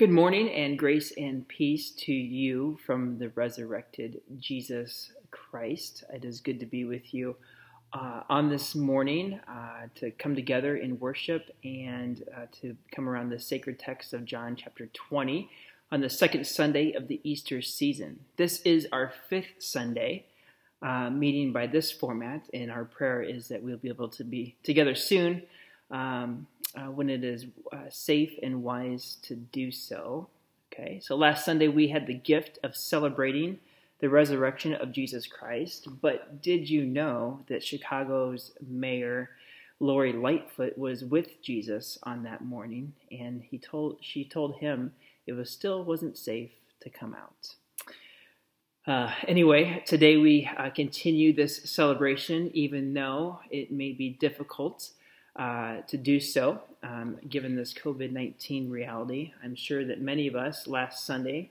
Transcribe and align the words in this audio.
Good 0.00 0.08
morning 0.08 0.48
and 0.48 0.78
grace 0.78 1.12
and 1.18 1.46
peace 1.46 1.90
to 1.90 2.10
you 2.10 2.78
from 2.86 3.18
the 3.18 3.28
resurrected 3.34 4.22
Jesus 4.38 5.12
Christ. 5.30 6.04
It 6.10 6.24
is 6.24 6.40
good 6.40 6.58
to 6.60 6.64
be 6.64 6.86
with 6.86 7.12
you 7.12 7.36
uh, 7.92 8.22
on 8.30 8.48
this 8.48 8.74
morning 8.74 9.38
uh, 9.46 9.88
to 9.96 10.10
come 10.12 10.34
together 10.34 10.74
in 10.74 10.98
worship 10.98 11.54
and 11.64 12.24
uh, 12.34 12.46
to 12.62 12.78
come 12.90 13.10
around 13.10 13.28
the 13.28 13.38
sacred 13.38 13.78
text 13.78 14.14
of 14.14 14.24
John 14.24 14.56
chapter 14.56 14.86
20 14.86 15.50
on 15.92 16.00
the 16.00 16.08
second 16.08 16.46
Sunday 16.46 16.94
of 16.94 17.06
the 17.06 17.20
Easter 17.22 17.60
season. 17.60 18.20
This 18.38 18.62
is 18.62 18.88
our 18.90 19.12
fifth 19.28 19.56
Sunday 19.58 20.24
uh, 20.80 21.10
meeting 21.10 21.52
by 21.52 21.66
this 21.66 21.92
format, 21.92 22.48
and 22.54 22.70
our 22.70 22.86
prayer 22.86 23.20
is 23.20 23.48
that 23.48 23.62
we'll 23.62 23.76
be 23.76 23.90
able 23.90 24.08
to 24.08 24.24
be 24.24 24.56
together 24.62 24.94
soon 24.94 25.42
um, 25.90 26.46
uh, 26.76 26.90
when 26.90 27.10
it 27.10 27.24
is 27.24 27.46
uh, 27.72 27.88
safe 27.88 28.32
and 28.42 28.62
wise 28.62 29.16
to 29.22 29.34
do 29.34 29.70
so. 29.70 30.28
Okay, 30.72 31.00
so 31.02 31.16
last 31.16 31.44
Sunday 31.44 31.68
we 31.68 31.88
had 31.88 32.06
the 32.06 32.14
gift 32.14 32.58
of 32.62 32.76
celebrating 32.76 33.58
the 33.98 34.08
resurrection 34.08 34.74
of 34.74 34.92
Jesus 34.92 35.26
Christ, 35.26 35.88
but 36.00 36.40
did 36.40 36.70
you 36.70 36.84
know 36.84 37.40
that 37.48 37.62
Chicago's 37.62 38.52
mayor 38.66 39.30
Lori 39.80 40.12
Lightfoot 40.12 40.76
was 40.76 41.04
with 41.04 41.42
Jesus 41.42 41.98
on 42.02 42.22
that 42.22 42.44
morning, 42.44 42.92
and 43.10 43.42
he 43.42 43.58
told 43.58 43.98
she 44.00 44.24
told 44.24 44.56
him 44.56 44.92
it 45.26 45.32
was 45.32 45.50
still 45.50 45.82
wasn't 45.84 46.18
safe 46.18 46.50
to 46.80 46.90
come 46.90 47.14
out. 47.14 47.54
Uh, 48.86 49.12
anyway, 49.26 49.82
today 49.86 50.16
we 50.16 50.48
uh, 50.56 50.70
continue 50.70 51.32
this 51.32 51.62
celebration, 51.70 52.50
even 52.54 52.94
though 52.94 53.40
it 53.50 53.70
may 53.70 53.92
be 53.92 54.10
difficult 54.10 54.90
uh, 55.36 55.78
to 55.88 55.96
do 55.96 56.20
so, 56.20 56.60
um, 56.82 57.18
given 57.28 57.56
this 57.56 57.72
COVID 57.74 58.12
19 58.12 58.70
reality. 58.70 59.32
I'm 59.42 59.54
sure 59.54 59.84
that 59.84 60.00
many 60.00 60.26
of 60.26 60.34
us 60.34 60.66
last 60.66 61.06
Sunday, 61.06 61.50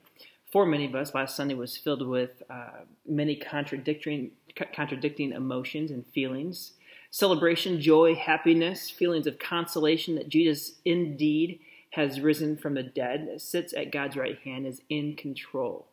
for 0.52 0.66
many 0.66 0.86
of 0.86 0.96
us, 0.96 1.14
last 1.14 1.36
Sunday 1.36 1.56
was 1.56 1.78
filled 1.78 2.08
with 2.08 2.44
uh, 2.50 2.82
many 3.08 3.36
contradicting, 3.36 4.32
contradicting 4.74 5.32
emotions 5.32 5.92
and 5.92 6.06
feelings 6.08 6.74
celebration, 7.12 7.82
joy, 7.82 8.16
happiness, 8.16 8.90
feelings 8.90 9.28
of 9.28 9.40
consolation 9.40 10.16
that 10.16 10.30
Jesus 10.30 10.74
indeed 10.86 11.60
has 11.92 12.22
risen 12.22 12.56
from 12.56 12.76
the 12.76 12.84
dead, 12.84 13.42
sits 13.42 13.74
at 13.74 13.92
God's 13.92 14.16
right 14.16 14.38
hand, 14.44 14.68
is 14.68 14.82
in 14.90 15.16
control, 15.16 15.88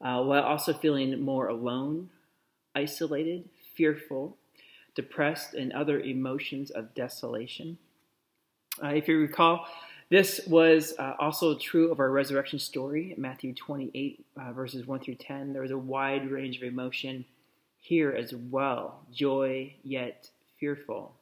uh, 0.00 0.22
while 0.22 0.42
also 0.42 0.72
feeling 0.72 1.20
more 1.20 1.46
alone, 1.48 2.10
isolated, 2.74 3.48
fearful, 3.76 4.36
depressed, 4.94 5.54
and 5.54 5.72
other 5.72 6.00
emotions 6.00 6.70
of 6.70 6.94
desolation. 6.94 7.78
Uh, 8.82 8.88
if 8.88 9.08
you 9.08 9.18
recall, 9.18 9.66
this 10.10 10.40
was 10.46 10.94
uh, 10.98 11.14
also 11.18 11.56
true 11.56 11.90
of 11.90 12.00
our 12.00 12.10
resurrection 12.10 12.58
story, 12.58 13.14
Matthew 13.16 13.54
28, 13.54 14.24
uh, 14.36 14.52
verses 14.52 14.86
1 14.86 15.00
through 15.00 15.16
10. 15.16 15.52
There 15.52 15.62
was 15.62 15.70
a 15.70 15.78
wide 15.78 16.30
range 16.30 16.58
of 16.58 16.62
emotion 16.62 17.24
here 17.78 18.12
as 18.12 18.34
well 18.34 19.00
joy, 19.12 19.74
yet 19.82 20.30
fearful. 20.58 21.14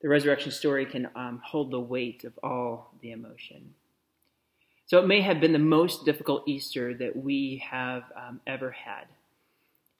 The 0.00 0.08
resurrection 0.08 0.50
story 0.50 0.84
can 0.84 1.08
um, 1.14 1.40
hold 1.44 1.70
the 1.70 1.80
weight 1.80 2.24
of 2.24 2.38
all 2.42 2.92
the 3.00 3.12
emotion. 3.12 3.74
So 4.86 4.98
it 4.98 5.06
may 5.06 5.22
have 5.22 5.40
been 5.40 5.52
the 5.52 5.58
most 5.58 6.04
difficult 6.04 6.42
Easter 6.46 6.92
that 6.94 7.16
we 7.16 7.64
have 7.70 8.02
um, 8.16 8.40
ever 8.46 8.70
had. 8.70 9.06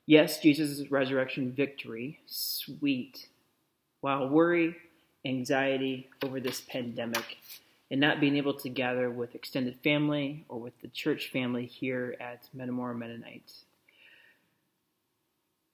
Yes, 0.07 0.41
Jesus' 0.41 0.91
resurrection 0.91 1.53
victory, 1.53 2.21
sweet, 2.27 3.29
while 4.01 4.29
worry, 4.29 4.77
anxiety 5.25 6.09
over 6.25 6.41
this 6.41 6.61
pandemic, 6.61 7.37
and 7.91 8.01
not 8.01 8.21
being 8.21 8.37
able 8.37 8.55
to 8.55 8.69
gather 8.69 9.11
with 9.11 9.35
extended 9.35 9.77
family 9.85 10.45
or 10.49 10.59
with 10.59 10.81
the 10.81 10.89
church 10.89 11.31
family 11.31 11.67
here 11.67 12.17
at 12.21 12.49
Metamora 12.53 12.97
Mennonites. 12.97 13.65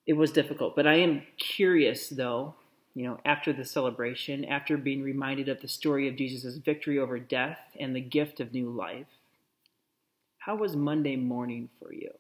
It 0.06 0.12
was 0.12 0.30
difficult, 0.30 0.76
but 0.76 0.86
I 0.86 0.96
am 0.96 1.22
curious 1.38 2.10
though, 2.10 2.54
you 2.94 3.04
know, 3.04 3.20
after 3.24 3.52
the 3.52 3.64
celebration, 3.64 4.44
after 4.44 4.76
being 4.76 5.02
reminded 5.02 5.48
of 5.48 5.60
the 5.60 5.68
story 5.68 6.08
of 6.08 6.16
Jesus' 6.16 6.56
victory 6.58 6.98
over 6.98 7.18
death 7.18 7.58
and 7.78 7.94
the 7.94 8.00
gift 8.00 8.40
of 8.40 8.52
new 8.52 8.68
life, 8.68 9.06
how 10.38 10.56
was 10.56 10.76
Monday 10.76 11.16
morning 11.16 11.68
for 11.78 11.92
you? 11.92 12.10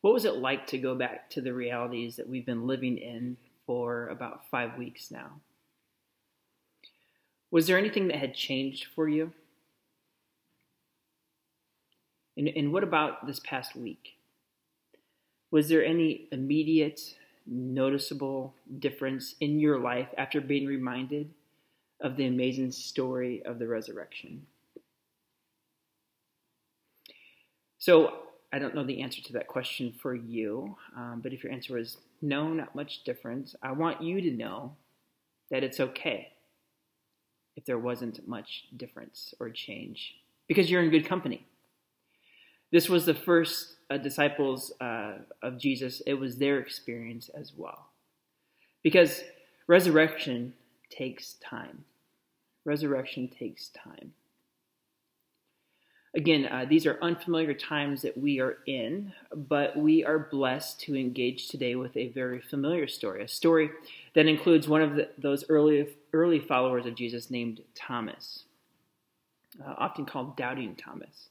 What 0.00 0.14
was 0.14 0.24
it 0.24 0.36
like 0.36 0.66
to 0.68 0.78
go 0.78 0.94
back 0.94 1.28
to 1.30 1.40
the 1.40 1.52
realities 1.52 2.16
that 2.16 2.28
we've 2.28 2.46
been 2.46 2.66
living 2.66 2.98
in 2.98 3.36
for 3.66 4.08
about 4.08 4.48
five 4.50 4.78
weeks 4.78 5.10
now? 5.10 5.40
Was 7.50 7.66
there 7.66 7.78
anything 7.78 8.08
that 8.08 8.18
had 8.18 8.34
changed 8.34 8.86
for 8.94 9.08
you? 9.08 9.32
And, 12.36 12.48
and 12.48 12.72
what 12.72 12.84
about 12.84 13.26
this 13.26 13.40
past 13.40 13.74
week? 13.74 14.16
Was 15.50 15.68
there 15.68 15.84
any 15.84 16.28
immediate, 16.30 17.00
noticeable 17.46 18.54
difference 18.78 19.34
in 19.40 19.58
your 19.58 19.80
life 19.80 20.08
after 20.16 20.40
being 20.40 20.66
reminded 20.66 21.30
of 22.00 22.16
the 22.16 22.26
amazing 22.26 22.70
story 22.70 23.42
of 23.44 23.58
the 23.58 23.66
resurrection? 23.66 24.46
So, 27.78 28.27
I 28.52 28.58
don't 28.58 28.74
know 28.74 28.84
the 28.84 29.02
answer 29.02 29.22
to 29.22 29.32
that 29.34 29.46
question 29.46 29.92
for 30.00 30.14
you, 30.14 30.76
um, 30.96 31.20
but 31.22 31.32
if 31.32 31.44
your 31.44 31.52
answer 31.52 31.76
is 31.76 31.98
no, 32.22 32.48
not 32.48 32.74
much 32.74 33.04
difference, 33.04 33.54
I 33.62 33.72
want 33.72 34.02
you 34.02 34.20
to 34.22 34.30
know 34.30 34.74
that 35.50 35.62
it's 35.62 35.80
okay 35.80 36.32
if 37.56 37.64
there 37.64 37.78
wasn't 37.78 38.26
much 38.26 38.64
difference 38.76 39.34
or 39.38 39.50
change 39.50 40.14
because 40.46 40.70
you're 40.70 40.82
in 40.82 40.90
good 40.90 41.06
company. 41.06 41.46
This 42.70 42.88
was 42.88 43.04
the 43.04 43.14
first 43.14 43.74
uh, 43.90 43.98
disciples 43.98 44.72
uh, 44.80 45.14
of 45.42 45.58
Jesus, 45.58 46.02
it 46.06 46.14
was 46.14 46.36
their 46.36 46.58
experience 46.58 47.30
as 47.30 47.52
well. 47.56 47.90
Because 48.82 49.22
resurrection 49.66 50.54
takes 50.90 51.34
time. 51.34 51.84
Resurrection 52.64 53.28
takes 53.28 53.68
time. 53.68 54.12
Again, 56.14 56.46
uh, 56.46 56.64
these 56.68 56.86
are 56.86 56.98
unfamiliar 57.02 57.52
times 57.52 58.02
that 58.02 58.16
we 58.16 58.40
are 58.40 58.58
in, 58.66 59.12
but 59.34 59.76
we 59.76 60.04
are 60.04 60.18
blessed 60.18 60.80
to 60.80 60.96
engage 60.96 61.48
today 61.48 61.74
with 61.74 61.96
a 61.96 62.08
very 62.08 62.40
familiar 62.40 62.88
story, 62.88 63.22
a 63.22 63.28
story 63.28 63.70
that 64.14 64.26
includes 64.26 64.68
one 64.68 64.80
of 64.80 64.96
the, 64.96 65.10
those 65.18 65.44
early, 65.50 65.86
early 66.14 66.40
followers 66.40 66.86
of 66.86 66.94
Jesus 66.94 67.30
named 67.30 67.60
Thomas, 67.74 68.44
uh, 69.62 69.74
often 69.76 70.06
called 70.06 70.36
Doubting 70.36 70.76
Thomas. 70.76 71.28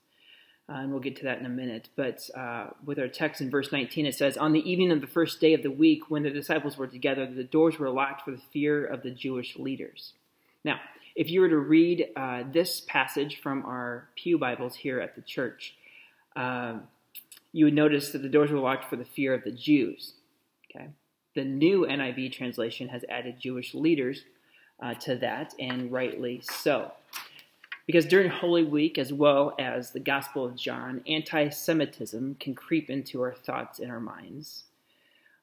Uh, 0.70 0.74
and 0.74 0.92
we'll 0.92 1.00
get 1.00 1.16
to 1.16 1.24
that 1.24 1.40
in 1.40 1.46
a 1.46 1.50
minute. 1.50 1.90
But 1.96 2.30
uh, 2.36 2.68
with 2.86 3.00
our 3.00 3.08
text 3.08 3.42
in 3.42 3.50
verse 3.50 3.72
19, 3.72 4.06
it 4.06 4.16
says, 4.16 4.38
On 4.38 4.52
the 4.52 4.70
evening 4.70 4.92
of 4.92 5.02
the 5.02 5.08
first 5.08 5.40
day 5.40 5.54
of 5.54 5.64
the 5.64 5.72
week, 5.72 6.12
when 6.12 6.24
the 6.24 6.30
disciples 6.30 6.78
were 6.78 6.88
together, 6.88 7.26
the 7.26 7.44
doors 7.44 7.80
were 7.80 7.90
locked 7.90 8.24
for 8.24 8.32
the 8.32 8.42
fear 8.52 8.86
of 8.86 9.02
the 9.02 9.12
Jewish 9.12 9.56
leaders. 9.56 10.14
Now, 10.66 10.80
if 11.18 11.32
you 11.32 11.42
were 11.42 11.50
to 11.50 11.58
read 11.58 12.10
uh, 12.16 12.44
this 12.54 12.82
passage 12.82 13.42
from 13.42 13.66
our 13.66 14.08
Pew 14.16 14.38
Bibles 14.38 14.76
here 14.76 15.00
at 15.00 15.16
the 15.16 15.22
church, 15.22 15.76
uh, 16.36 16.76
you 17.52 17.66
would 17.66 17.74
notice 17.74 18.12
that 18.12 18.22
the 18.22 18.30
doors 18.30 18.52
were 18.52 18.60
locked 18.60 18.86
for 18.86 18.98
the 18.98 19.04
fear 19.04 19.34
of 19.34 19.44
the 19.44 19.52
Jews. 19.52 20.14
Okay, 20.70 20.90
the 21.34 21.44
new 21.44 21.88
NIV 21.88 22.32
translation 22.34 22.88
has 22.90 23.04
added 23.10 23.40
Jewish 23.40 23.74
leaders 23.74 24.26
uh, 24.80 24.94
to 24.94 25.16
that, 25.16 25.56
and 25.60 25.92
rightly 25.92 26.40
so. 26.42 26.92
Because 27.88 28.06
during 28.06 28.30
Holy 28.30 28.64
Week, 28.64 29.00
as 29.00 29.12
well 29.12 29.56
as 29.58 29.90
the 29.90 30.00
Gospel 30.00 30.46
of 30.46 30.56
John, 30.56 31.02
anti 31.08 31.50
Semitism 31.50 32.36
can 32.40 32.54
creep 32.54 32.92
into 32.92 33.24
our 33.24 33.34
thoughts 33.34 33.80
and 33.80 33.90
our 33.90 34.00
minds. 34.00 34.66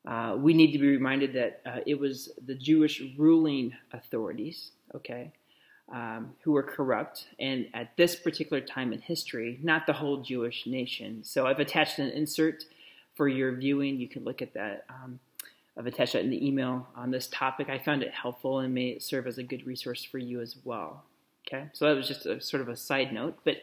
Uh, 0.06 0.36
we 0.38 0.54
need 0.54 0.70
to 0.70 0.78
be 0.78 0.86
reminded 0.86 1.32
that 1.32 1.62
uh, 1.66 1.80
it 1.84 1.98
was 1.98 2.30
the 2.46 2.54
Jewish 2.54 3.02
ruling 3.18 3.72
authorities, 3.92 4.70
okay, 4.94 5.32
um, 5.92 6.34
who 6.42 6.52
were 6.52 6.62
corrupt, 6.62 7.26
and 7.38 7.68
at 7.74 7.96
this 7.96 8.16
particular 8.16 8.60
time 8.60 8.92
in 8.92 9.00
history, 9.00 9.58
not 9.62 9.86
the 9.86 9.92
whole 9.92 10.22
Jewish 10.22 10.66
nation. 10.66 11.22
So 11.22 11.46
I've 11.46 11.60
attached 11.60 11.98
an 11.98 12.10
insert 12.10 12.64
for 13.14 13.28
your 13.28 13.52
viewing. 13.52 13.98
You 13.98 14.08
can 14.08 14.24
look 14.24 14.42
at 14.42 14.54
that. 14.54 14.84
Um, 14.88 15.20
I've 15.76 15.86
attached 15.86 16.12
that 16.12 16.22
in 16.22 16.30
the 16.30 16.46
email 16.46 16.88
on 16.96 17.10
this 17.10 17.26
topic. 17.26 17.68
I 17.68 17.78
found 17.78 18.02
it 18.02 18.12
helpful 18.12 18.60
and 18.60 18.72
may 18.72 18.98
serve 18.98 19.26
as 19.26 19.38
a 19.38 19.42
good 19.42 19.66
resource 19.66 20.04
for 20.04 20.18
you 20.18 20.40
as 20.40 20.56
well. 20.64 21.04
Okay, 21.46 21.66
so 21.72 21.86
that 21.86 21.96
was 21.96 22.08
just 22.08 22.26
a 22.26 22.40
sort 22.40 22.62
of 22.62 22.68
a 22.68 22.76
side 22.76 23.12
note. 23.12 23.38
But 23.44 23.56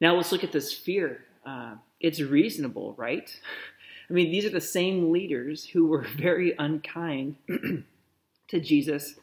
now 0.00 0.16
let's 0.16 0.32
look 0.32 0.44
at 0.44 0.52
this 0.52 0.72
fear. 0.72 1.24
Uh, 1.46 1.76
it's 2.00 2.20
reasonable, 2.20 2.94
right? 2.96 3.30
I 4.10 4.12
mean, 4.12 4.30
these 4.30 4.44
are 4.44 4.50
the 4.50 4.60
same 4.60 5.12
leaders 5.12 5.64
who 5.64 5.86
were 5.86 6.02
very 6.16 6.54
unkind 6.58 7.36
to 8.48 8.60
Jesus 8.60 9.14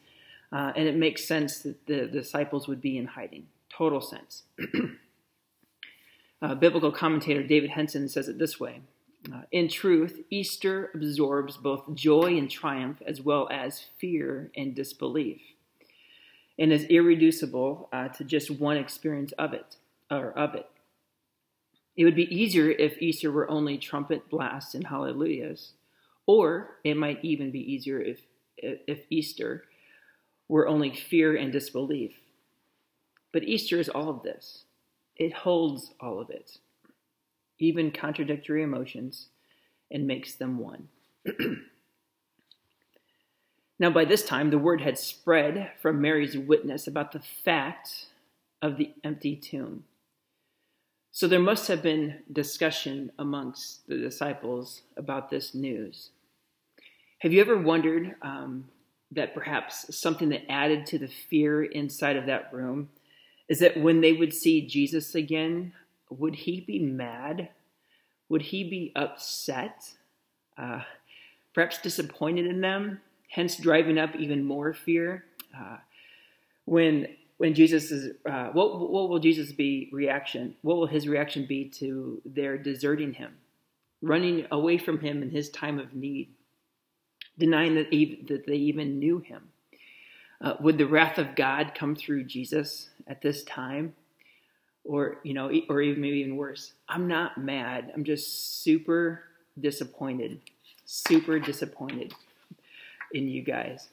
uh, 0.51 0.73
and 0.75 0.87
it 0.87 0.95
makes 0.95 1.25
sense 1.25 1.59
that 1.59 1.85
the 1.87 2.07
disciples 2.07 2.67
would 2.67 2.81
be 2.81 2.97
in 2.97 3.05
hiding. 3.07 3.47
Total 3.69 4.01
sense. 4.01 4.43
uh, 6.41 6.55
biblical 6.55 6.91
commentator 6.91 7.43
David 7.43 7.71
Henson 7.71 8.09
says 8.09 8.27
it 8.29 8.39
this 8.39 8.59
way 8.59 8.81
uh, 9.33 9.41
In 9.51 9.67
truth, 9.69 10.21
Easter 10.29 10.91
absorbs 10.93 11.57
both 11.57 11.93
joy 11.95 12.37
and 12.37 12.49
triumph 12.49 13.01
as 13.05 13.21
well 13.21 13.47
as 13.51 13.85
fear 13.99 14.51
and 14.57 14.75
disbelief. 14.75 15.41
and 16.57 16.71
is 16.73 16.85
irreducible 16.85 17.89
uh, 17.93 18.09
to 18.09 18.23
just 18.23 18.51
one 18.51 18.77
experience 18.77 19.31
of 19.33 19.53
it 19.53 19.77
or 20.11 20.31
of 20.37 20.55
it. 20.55 20.67
It 21.97 22.05
would 22.05 22.15
be 22.15 22.33
easier 22.35 22.69
if 22.71 23.01
Easter 23.01 23.31
were 23.31 23.49
only 23.49 23.77
trumpet 23.77 24.29
blasts 24.29 24.73
and 24.75 24.87
hallelujahs, 24.87 25.73
or 26.25 26.77
it 26.83 26.97
might 26.97 27.23
even 27.23 27.51
be 27.51 27.59
easier 27.73 27.99
if 28.01 28.21
if 28.57 29.05
Easter 29.09 29.63
were 30.49 30.67
only 30.67 30.93
fear 30.93 31.37
and 31.37 31.53
disbelief. 31.53 32.11
But 33.31 33.43
Easter 33.43 33.79
is 33.79 33.87
all 33.87 34.09
of 34.09 34.23
this. 34.23 34.65
It 35.15 35.31
holds 35.31 35.93
all 36.01 36.19
of 36.19 36.29
it, 36.29 36.57
even 37.59 37.91
contradictory 37.91 38.63
emotions, 38.63 39.27
and 39.91 40.07
makes 40.07 40.33
them 40.33 40.57
one. 40.57 40.89
now, 43.79 43.91
by 43.91 44.05
this 44.05 44.23
time, 44.23 44.49
the 44.49 44.57
word 44.57 44.81
had 44.81 44.97
spread 44.97 45.71
from 45.81 46.01
Mary's 46.01 46.37
witness 46.37 46.87
about 46.87 47.11
the 47.11 47.19
fact 47.19 48.07
of 48.61 48.77
the 48.77 48.93
empty 49.03 49.35
tomb. 49.35 49.83
So 51.11 51.27
there 51.27 51.39
must 51.39 51.67
have 51.67 51.81
been 51.81 52.19
discussion 52.31 53.11
amongst 53.19 53.87
the 53.87 53.97
disciples 53.97 54.81
about 54.95 55.29
this 55.29 55.53
news. 55.53 56.11
Have 57.19 57.33
you 57.33 57.41
ever 57.41 57.57
wondered 57.57 58.15
um, 58.21 58.69
that 59.11 59.33
perhaps 59.33 59.97
something 59.97 60.29
that 60.29 60.49
added 60.51 60.85
to 60.87 60.99
the 60.99 61.07
fear 61.07 61.63
inside 61.63 62.15
of 62.15 62.27
that 62.27 62.53
room 62.53 62.89
is 63.47 63.59
that 63.59 63.79
when 63.79 64.01
they 64.01 64.13
would 64.13 64.33
see 64.33 64.65
Jesus 64.67 65.15
again, 65.15 65.73
would 66.09 66.35
he 66.35 66.61
be 66.61 66.79
mad? 66.79 67.49
Would 68.29 68.43
he 68.43 68.63
be 68.63 68.91
upset? 68.95 69.93
Uh, 70.57 70.81
perhaps 71.53 71.81
disappointed 71.81 72.45
in 72.45 72.61
them, 72.61 73.01
hence 73.29 73.57
driving 73.57 73.97
up 73.97 74.15
even 74.15 74.43
more 74.43 74.73
fear? 74.73 75.25
Uh, 75.57 75.77
when 76.65 77.07
when 77.37 77.53
Jesus 77.53 77.89
is, 77.89 78.17
uh, 78.29 78.49
what, 78.49 78.91
what 78.91 79.07
will 79.07 79.19
Jesus 79.19 79.53
be 79.53 79.89
reaction? 79.93 80.55
What 80.61 80.75
will 80.75 80.87
his 80.87 81.07
reaction 81.07 81.45
be 81.45 81.69
to 81.79 82.21
their 82.25 82.57
deserting 82.57 83.13
him, 83.13 83.37
running 84.01 84.45
away 84.51 84.77
from 84.77 84.99
him 84.99 85.23
in 85.23 85.29
his 85.29 85.49
time 85.49 85.79
of 85.79 85.95
need, 85.95 86.27
denying 87.39 87.75
that, 87.75 87.89
that 88.27 88.43
they 88.45 88.55
even 88.55 88.99
knew 88.99 89.19
him? 89.19 89.49
Uh, 90.41 90.53
would 90.59 90.77
the 90.77 90.85
wrath 90.85 91.17
of 91.17 91.35
God 91.35 91.73
come 91.73 91.95
through 91.95 92.25
Jesus 92.25 92.89
at 93.07 93.21
this 93.21 93.43
time? 93.43 93.95
Or, 94.85 95.17
you 95.23 95.33
know, 95.33 95.51
or 95.67 95.81
even 95.81 96.01
maybe 96.01 96.19
even 96.19 96.37
worse, 96.37 96.73
I'm 96.87 97.07
not 97.07 97.37
mad. 97.37 97.91
I'm 97.93 98.03
just 98.03 98.61
super 98.63 99.23
disappointed, 99.59 100.39
super 100.85 101.37
disappointed 101.39 102.13
in 103.13 103.27
you 103.27 103.43
guys. 103.43 103.89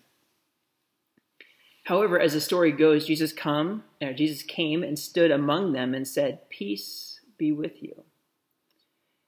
However, 1.85 2.19
as 2.19 2.33
the 2.33 2.41
story 2.41 2.73
goes, 2.73 3.07
Jesus 3.07 3.33
come, 3.33 3.85
Jesus 4.15 4.43
came 4.43 4.83
and 4.83 4.99
stood 4.99 5.31
among 5.31 5.73
them 5.73 5.95
and 5.95 6.07
said, 6.07 6.49
"Peace 6.49 7.21
be 7.37 7.53
with 7.53 7.83
you." 7.83 8.05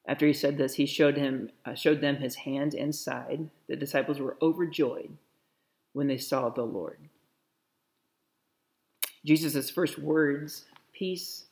After 0.08 0.26
he 0.26 0.32
said 0.32 0.56
this, 0.56 0.74
he 0.74 0.86
showed 0.86 1.16
him 1.16 1.50
uh, 1.64 1.74
showed 1.74 2.00
them 2.00 2.16
his 2.16 2.34
hand 2.36 2.74
and 2.74 2.94
side. 2.94 3.50
The 3.68 3.76
disciples 3.76 4.18
were 4.18 4.36
overjoyed 4.42 5.16
when 5.92 6.08
they 6.08 6.18
saw 6.18 6.48
the 6.48 6.62
Lord. 6.62 6.98
Jesus' 9.24 9.70
first 9.70 9.98
words, 9.98 10.64
peace 10.92 11.44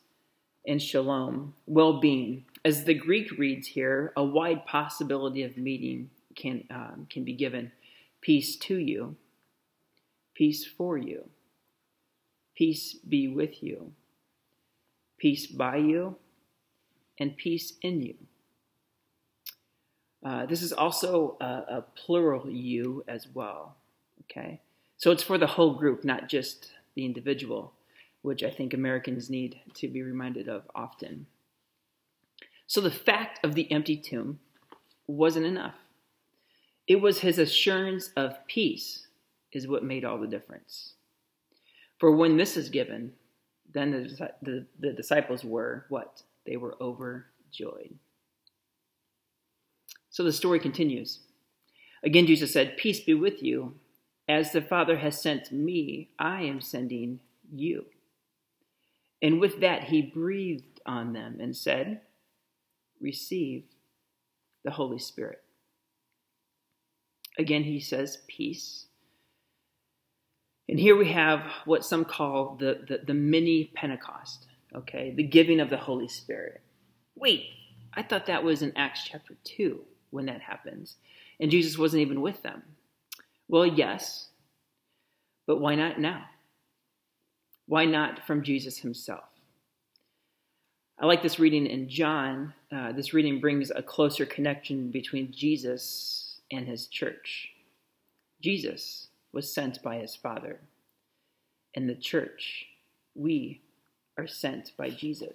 and 0.66 0.82
shalom, 0.82 1.54
well-being. 1.66 2.46
As 2.64 2.84
the 2.84 2.94
Greek 2.94 3.30
reads 3.38 3.68
here, 3.68 4.12
a 4.16 4.24
wide 4.24 4.66
possibility 4.66 5.44
of 5.44 5.56
meaning 5.56 6.10
can 6.34 6.64
um, 6.70 7.06
can 7.10 7.22
be 7.22 7.34
given. 7.34 7.70
Peace 8.22 8.56
to 8.56 8.76
you 8.76 9.16
Peace 10.36 10.66
for 10.66 10.98
you. 10.98 11.30
Peace 12.54 12.94
be 12.94 13.26
with 13.26 13.62
you. 13.62 13.92
Peace 15.18 15.46
by 15.46 15.76
you. 15.76 16.16
And 17.18 17.34
peace 17.38 17.72
in 17.80 18.02
you. 18.02 18.16
Uh, 20.26 20.44
this 20.44 20.60
is 20.60 20.72
also 20.72 21.36
a, 21.40 21.44
a 21.44 21.84
plural 21.94 22.50
you 22.50 23.04
as 23.06 23.28
well. 23.32 23.76
Okay? 24.22 24.60
So 24.96 25.12
it's 25.12 25.22
for 25.22 25.38
the 25.38 25.46
whole 25.46 25.74
group, 25.74 26.04
not 26.04 26.28
just 26.28 26.72
the 26.96 27.04
individual, 27.04 27.74
which 28.22 28.42
I 28.42 28.50
think 28.50 28.74
Americans 28.74 29.30
need 29.30 29.60
to 29.74 29.86
be 29.86 30.02
reminded 30.02 30.48
of 30.48 30.62
often. 30.74 31.26
So 32.66 32.80
the 32.80 32.90
fact 32.90 33.44
of 33.44 33.54
the 33.54 33.70
empty 33.70 33.96
tomb 33.96 34.40
wasn't 35.06 35.46
enough. 35.46 35.76
It 36.88 37.00
was 37.00 37.20
his 37.20 37.38
assurance 37.38 38.10
of 38.16 38.44
peace 38.48 39.06
is 39.52 39.68
what 39.68 39.84
made 39.84 40.04
all 40.04 40.18
the 40.18 40.26
difference. 40.26 40.94
For 42.00 42.10
when 42.10 42.36
this 42.36 42.56
is 42.56 42.68
given, 42.68 43.12
then 43.72 43.92
the, 43.92 44.32
the, 44.42 44.66
the 44.80 44.92
disciples 44.92 45.44
were 45.44 45.86
what? 45.88 46.24
They 46.44 46.56
were 46.56 46.76
overjoyed. 46.80 47.94
So 50.16 50.24
the 50.24 50.32
story 50.32 50.58
continues. 50.58 51.18
Again, 52.02 52.26
Jesus 52.26 52.50
said, 52.50 52.78
Peace 52.78 53.00
be 53.00 53.12
with 53.12 53.42
you. 53.42 53.74
As 54.26 54.50
the 54.50 54.62
Father 54.62 54.96
has 54.96 55.20
sent 55.20 55.52
me, 55.52 56.08
I 56.18 56.40
am 56.40 56.62
sending 56.62 57.20
you. 57.52 57.84
And 59.20 59.42
with 59.42 59.60
that, 59.60 59.84
he 59.84 60.00
breathed 60.00 60.80
on 60.86 61.12
them 61.12 61.36
and 61.38 61.54
said, 61.54 62.00
Receive 62.98 63.64
the 64.64 64.70
Holy 64.70 64.98
Spirit. 64.98 65.42
Again, 67.38 67.64
he 67.64 67.78
says, 67.78 68.22
Peace 68.26 68.86
and 70.66 70.80
here 70.80 70.96
we 70.96 71.12
have 71.12 71.42
what 71.66 71.84
some 71.84 72.06
call 72.06 72.56
the, 72.58 72.86
the, 72.88 73.00
the 73.06 73.12
mini 73.12 73.70
Pentecost, 73.74 74.46
okay, 74.74 75.12
the 75.14 75.22
giving 75.22 75.60
of 75.60 75.68
the 75.68 75.76
Holy 75.76 76.08
Spirit. 76.08 76.62
Wait, 77.14 77.44
I 77.92 78.02
thought 78.02 78.24
that 78.28 78.42
was 78.42 78.62
in 78.62 78.72
Acts 78.76 79.04
chapter 79.04 79.36
2 79.44 79.84
when 80.16 80.26
that 80.26 80.40
happens, 80.40 80.96
and 81.38 81.50
Jesus 81.50 81.78
wasn't 81.78 82.02
even 82.02 82.20
with 82.20 82.42
them. 82.42 82.62
Well, 83.48 83.66
yes, 83.66 84.28
but 85.46 85.60
why 85.60 85.76
not 85.76 86.00
now? 86.00 86.24
Why 87.66 87.84
not 87.84 88.26
from 88.26 88.42
Jesus 88.42 88.78
himself? 88.78 89.24
I 90.98 91.06
like 91.06 91.22
this 91.22 91.38
reading 91.38 91.66
in 91.66 91.88
John. 91.88 92.54
Uh, 92.72 92.92
this 92.92 93.12
reading 93.12 93.40
brings 93.40 93.70
a 93.70 93.82
closer 93.82 94.24
connection 94.24 94.90
between 94.90 95.30
Jesus 95.30 96.40
and 96.50 96.66
his 96.66 96.86
church. 96.86 97.50
Jesus 98.40 99.08
was 99.32 99.52
sent 99.52 99.82
by 99.82 99.98
his 99.98 100.16
Father. 100.16 100.58
And 101.74 101.88
the 101.88 101.94
church, 101.94 102.66
we 103.14 103.60
are 104.16 104.26
sent 104.26 104.72
by 104.78 104.88
Jesus. 104.88 105.32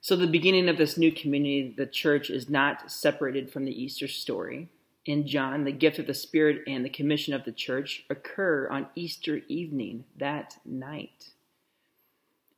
So, 0.00 0.16
the 0.16 0.26
beginning 0.26 0.68
of 0.68 0.78
this 0.78 0.96
new 0.96 1.10
community, 1.10 1.74
the 1.76 1.86
church, 1.86 2.30
is 2.30 2.48
not 2.48 2.90
separated 2.90 3.50
from 3.50 3.64
the 3.64 3.82
Easter 3.82 4.08
story. 4.08 4.68
In 5.04 5.26
John, 5.26 5.64
the 5.64 5.72
gift 5.72 5.98
of 5.98 6.06
the 6.06 6.14
Spirit 6.14 6.62
and 6.66 6.84
the 6.84 6.90
commission 6.90 7.34
of 7.34 7.44
the 7.44 7.52
church 7.52 8.04
occur 8.08 8.68
on 8.68 8.88
Easter 8.94 9.40
evening, 9.48 10.04
that 10.16 10.58
night. 10.64 11.30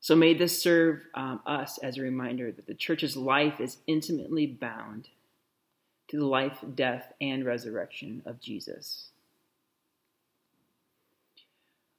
So, 0.01 0.15
may 0.15 0.35
this 0.35 0.61
serve 0.61 1.03
um, 1.15 1.41
us 1.47 1.79
as 1.79 1.97
a 1.97 2.03
reminder 2.03 2.53
that 2.53 2.67
the 2.67 2.75
church's 2.75 3.17
life 3.17 3.61
is 3.61 3.79
intimately 3.87 4.47
bound 4.47 5.09
to 6.09 6.19
the 6.19 6.27
life, 6.27 6.65
death, 6.75 7.13
and 7.21 7.45
resurrection 7.45 8.23
of 8.27 8.41
Jesus. 8.41 9.11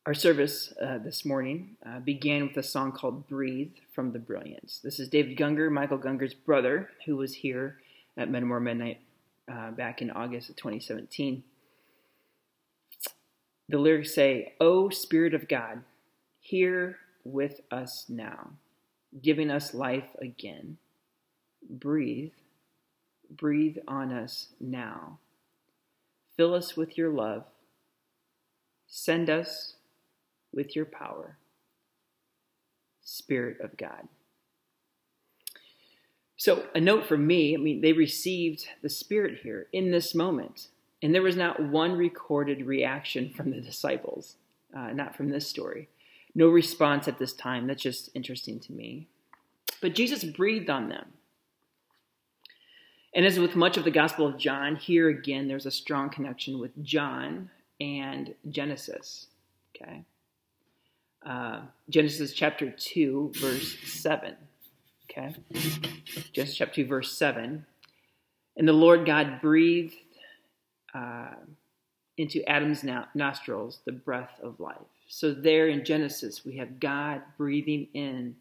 Our 0.08 0.16
service 0.16 0.74
uh, 0.84 0.98
this 0.98 1.26
morning 1.26 1.78
uh, 1.86 2.00
began 2.00 2.48
with 2.48 2.58
a 2.58 2.64
song 2.64 2.92
called 2.92 3.28
Breathe 3.28 3.74
from 3.94 4.14
the 4.14 4.18
Brilliance. 4.18 4.80
This 4.84 5.00
is 5.00 5.08
David 5.08 5.38
Gungor, 5.38 5.72
Michael 5.72 6.00
Gungor's 6.00 6.34
brother, 6.34 6.90
who 7.06 7.18
was 7.18 7.36
here 7.36 7.78
at 8.18 8.28
Metamora 8.28 8.62
Mennonite 8.62 9.00
uh, 9.48 9.70
back 9.70 10.02
in 10.02 10.10
August 10.10 10.50
of 10.50 10.56
2017. 10.56 11.44
The 13.70 13.78
lyrics 13.78 14.16
say, 14.16 14.56
O 14.60 14.90
Spirit 14.90 15.36
of 15.36 15.48
God, 15.48 15.84
here 16.40 16.98
with 17.24 17.62
us 17.70 18.06
now, 18.10 18.54
giving 19.22 19.52
us 19.52 19.76
life 19.76 20.16
again. 20.20 20.78
Breathe, 21.70 22.32
breathe 23.30 23.78
on 23.88 24.12
us 24.12 24.48
now. 24.60 25.20
Fill 26.36 26.56
us 26.56 26.76
with 26.76 26.98
your 26.98 27.12
love. 27.12 27.44
Send 28.88 29.30
us 29.30 29.76
with 30.54 30.76
your 30.76 30.86
power, 30.86 31.38
Spirit 33.04 33.60
of 33.62 33.78
God. 33.78 34.08
So, 36.38 36.66
a 36.74 36.82
note 36.82 37.06
from 37.06 37.28
me 37.28 37.54
I 37.54 37.58
mean, 37.58 37.82
they 37.82 37.94
received 37.94 38.68
the 38.82 38.90
Spirit 38.90 39.40
here 39.44 39.68
in 39.72 39.92
this 39.92 40.16
moment, 40.16 40.70
and 41.02 41.14
there 41.14 41.22
was 41.22 41.36
not 41.36 41.62
one 41.62 41.94
recorded 41.94 42.66
reaction 42.66 43.30
from 43.30 43.52
the 43.52 43.62
disciples, 43.62 44.38
uh, 44.76 44.92
not 44.92 45.16
from 45.16 45.30
this 45.30 45.48
story. 45.48 45.88
No 46.34 46.48
response 46.48 47.08
at 47.08 47.20
this 47.20 47.34
time. 47.34 47.68
That's 47.68 47.84
just 47.84 48.10
interesting 48.14 48.60
to 48.62 48.72
me. 48.72 49.08
But 49.82 49.96
Jesus 49.96 50.24
breathed 50.24 50.70
on 50.70 50.90
them. 50.90 51.08
And 53.14 53.26
as 53.26 53.38
with 53.38 53.56
much 53.56 53.76
of 53.78 53.84
the 53.84 53.92
Gospel 53.92 54.26
of 54.26 54.38
John, 54.38 54.78
here 54.78 55.10
again, 55.10 55.48
there's 55.48 55.66
a 55.66 55.72
strong 55.72 56.10
connection 56.10 56.60
with 56.60 56.72
John 56.84 57.50
and 57.82 58.34
Genesis. 58.50 59.28
Okay. 59.76 60.06
Uh, 61.26 61.62
Genesis 61.90 62.34
chapter 62.34 62.72
2, 62.72 63.34
verse 63.36 63.78
7. 63.86 64.36
Okay? 65.10 65.36
Genesis 66.34 66.56
chapter 66.56 66.84
2, 66.84 66.86
verse 66.86 67.18
7. 67.18 67.66
And 68.58 68.68
the 68.68 68.74
Lord 68.74 69.06
God 69.06 69.42
breathed 69.42 69.96
uh, 70.94 71.36
into 72.18 72.48
Adam's 72.50 72.84
nostrils 73.16 73.80
the 73.86 73.92
breath 73.92 74.40
of 74.44 74.60
life. 74.60 74.78
So 75.08 75.34
there 75.34 75.68
in 75.68 75.84
Genesis, 75.84 76.46
we 76.46 76.58
have 76.58 76.80
God 76.80 77.22
breathing 77.38 77.88
in, 77.94 78.36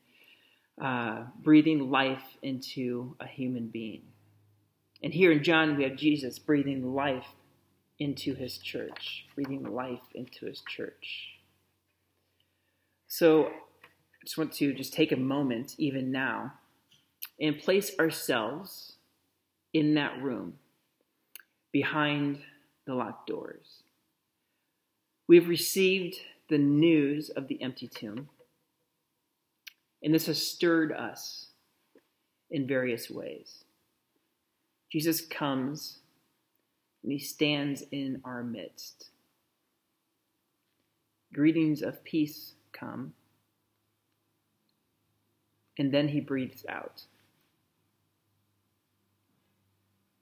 uh, 0.81 1.25
breathing 1.43 1.91
life 1.91 2.37
into 2.43 3.17
a 3.21 3.27
human 3.27 3.69
being. 3.69 4.03
And 5.03 5.13
here 5.13 5.33
in 5.33 5.43
John, 5.43 5.77
we 5.77 5.85
have 5.85 5.97
Jesus 5.97 6.39
breathing 6.39 6.95
life 6.95 7.27
into 7.99 8.35
his 8.35 8.59
church, 8.59 9.27
breathing 9.35 9.65
life 9.65 10.03
into 10.15 10.47
his 10.47 10.63
church. 10.69 11.40
So 13.13 13.47
I 13.47 14.25
just 14.25 14.39
want 14.39 14.53
to 14.53 14.73
just 14.73 14.93
take 14.93 15.11
a 15.11 15.17
moment, 15.17 15.75
even 15.79 16.13
now, 16.13 16.53
and 17.41 17.59
place 17.59 17.91
ourselves 17.99 18.93
in 19.75 19.95
that 19.95 20.23
room 20.23 20.55
behind 21.73 22.39
the 22.87 22.95
locked 22.95 23.27
doors. 23.27 23.83
We 25.27 25.37
have 25.37 25.49
received 25.49 26.19
the 26.49 26.59
news 26.59 27.31
of 27.31 27.49
the 27.49 27.61
empty 27.61 27.89
tomb, 27.89 28.29
and 30.05 30.15
this 30.15 30.27
has 30.27 30.41
stirred 30.41 30.93
us 30.93 31.49
in 32.49 32.69
various 32.69 33.11
ways. 33.11 33.65
Jesus 34.89 35.21
comes 35.21 35.99
and 37.03 37.11
he 37.11 37.19
stands 37.19 37.83
in 37.91 38.21
our 38.25 38.45
midst. 38.45 39.11
Greetings 41.33 41.83
of 41.83 42.05
peace 42.05 42.53
come, 42.73 43.13
and 45.79 45.93
then 45.93 46.09
he 46.09 46.21
breathes 46.21 46.65
out. 46.69 47.03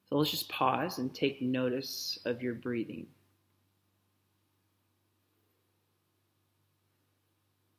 So 0.09 0.17
let's 0.17 0.31
just 0.31 0.49
pause 0.49 0.99
and 0.99 1.15
take 1.15 1.43
notice 1.43 2.19
of 2.25 2.43
your 2.43 2.55
breathing. 2.55 3.07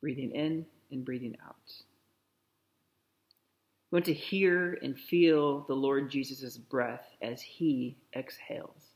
Breathing 0.01 0.31
in 0.31 0.65
and 0.91 1.03
breathing 1.03 1.35
out. 1.45 1.55
We 3.91 3.95
want 3.95 4.05
to 4.05 4.13
hear 4.13 4.77
and 4.83 4.97
feel 4.97 5.61
the 5.61 5.73
Lord 5.73 6.11
Jesus' 6.11 6.57
breath 6.57 7.07
as 7.23 7.41
he 7.41 7.97
exhales. 8.15 8.88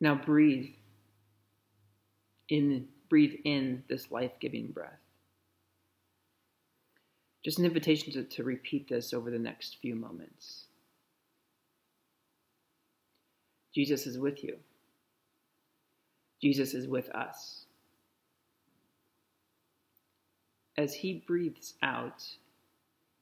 Now 0.00 0.14
breathe 0.14 0.70
in 2.48 2.88
breathe 3.08 3.40
in 3.44 3.82
this 3.88 4.10
life-giving 4.10 4.68
breath. 4.68 5.00
Just 7.44 7.58
an 7.58 7.64
invitation 7.64 8.12
to, 8.12 8.24
to 8.24 8.44
repeat 8.44 8.88
this 8.88 9.14
over 9.14 9.30
the 9.30 9.38
next 9.38 9.78
few 9.80 9.94
moments. 9.94 10.64
Jesus 13.74 14.06
is 14.06 14.18
with 14.18 14.44
you. 14.44 14.58
Jesus 16.42 16.74
is 16.74 16.86
with 16.86 17.08
us. 17.10 17.64
As 20.76 20.94
he 20.94 21.24
breathes 21.26 21.74
out, 21.82 22.22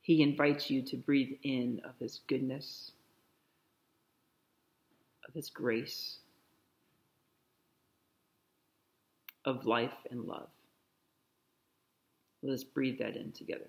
he 0.03 0.23
invites 0.23 0.71
you 0.71 0.83
to 0.83 0.97
breathe 0.97 1.39
in 1.43 1.81
of 1.85 1.93
his 1.99 2.21
goodness, 2.29 2.93
of 5.27 5.35
his 5.35 5.49
grace, 5.49 6.19
of 9.47 9.67
life 9.67 9.95
and 10.11 10.25
love. 10.27 10.49
Let 12.43 12.55
us 12.55 12.65
breathe 12.65 12.99
that 13.01 13.17
in 13.17 13.33
together. 13.33 13.69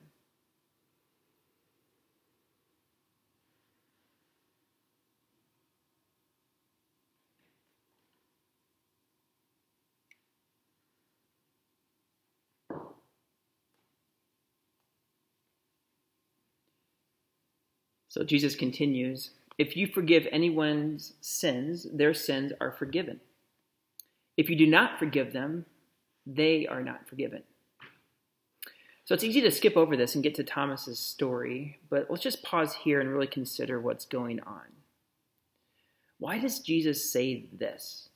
So 18.10 18.24
Jesus 18.24 18.56
continues 18.56 19.32
If 19.58 19.78
you 19.78 19.88
forgive 19.88 20.28
anyone's 20.32 21.14
sins, 21.22 21.88
their 21.94 22.14
sins 22.14 22.54
are 22.62 22.72
forgiven. 22.72 23.22
If 24.38 24.50
you 24.50 24.56
do 24.56 24.68
not 24.68 25.00
forgive 25.00 25.34
them, 25.34 25.66
they 26.26 26.68
are 26.68 26.84
not 26.84 27.08
forgiven. 27.08 27.44
So 29.06 29.14
it's 29.14 29.24
easy 29.24 29.42
to 29.42 29.52
skip 29.52 29.76
over 29.76 29.96
this 29.96 30.16
and 30.16 30.24
get 30.24 30.36
to 30.36 30.44
Thomas's 30.44 31.00
story, 31.00 31.80
but 31.90 32.08
let's 32.10 32.24
just 32.24 32.44
pause 32.44 32.76
here 32.76 33.00
and 33.00 33.10
really 33.10 33.28
consider 33.28 33.80
what's 33.80 34.06
going 34.06 34.40
on. 34.42 34.66
Why 36.20 36.40
does 36.40 36.60
Jesus 36.60 37.12
say 37.12 37.46
this? 37.54 38.10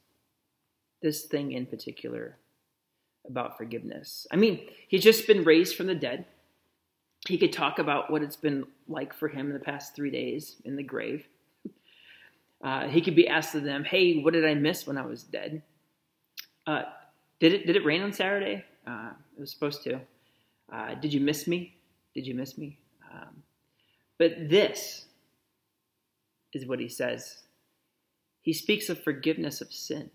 This 1.02 1.26
thing 1.26 1.54
in 1.54 1.66
particular 1.66 2.38
about 3.28 3.58
forgiveness. 3.58 4.28
I 4.32 4.36
mean, 4.36 4.62
he's 4.88 5.04
just 5.04 5.28
been 5.28 5.44
raised 5.44 5.76
from 5.76 5.88
the 5.88 5.96
dead 5.96 6.26
he 7.28 7.38
could 7.38 7.54
talk 7.54 7.80
about 7.80 8.10
what 8.10 8.24
it's 8.24 8.36
been 8.36 8.66
like 8.88 9.14
for 9.14 9.28
him 9.28 9.48
in 9.48 9.54
the 9.54 9.60
past 9.60 9.96
three 9.96 10.12
days 10.12 10.58
in 10.66 10.76
the 10.76 10.84
grave. 10.84 11.26
Uh, 12.64 12.88
he 12.88 13.02
could 13.02 13.16
be 13.16 13.28
asked 13.28 13.56
of 13.56 13.64
them, 13.64 13.84
"Hey, 13.84 14.22
what 14.22 14.34
did 14.34 14.46
I 14.46 14.54
miss 14.54 14.86
when 14.86 14.96
I 14.96 15.04
was 15.04 15.24
dead? 15.24 15.64
Uh, 16.72 16.84
did 17.40 17.54
it 17.54 17.68
did 17.68 17.76
it 17.76 17.86
rain 17.86 18.02
on 18.02 18.14
Saturday? 18.14 18.64
Uh, 18.88 19.12
it 19.38 19.40
was 19.40 19.52
supposed 19.52 19.84
to. 19.84 20.00
Uh, 20.72 20.96
did 20.96 21.14
you 21.14 21.20
miss 21.20 21.48
me? 21.48 21.76
Did 22.16 22.26
you 22.26 22.36
miss 22.36 22.58
me?" 22.58 22.78
Um, 23.12 23.44
but 24.18 24.50
this 24.50 25.06
is 26.54 26.66
what 26.66 26.80
he 26.80 26.88
says. 26.88 27.44
He 28.42 28.54
speaks 28.54 28.90
of 28.90 29.04
forgiveness 29.04 29.62
of 29.62 29.72
sins. 29.72 30.12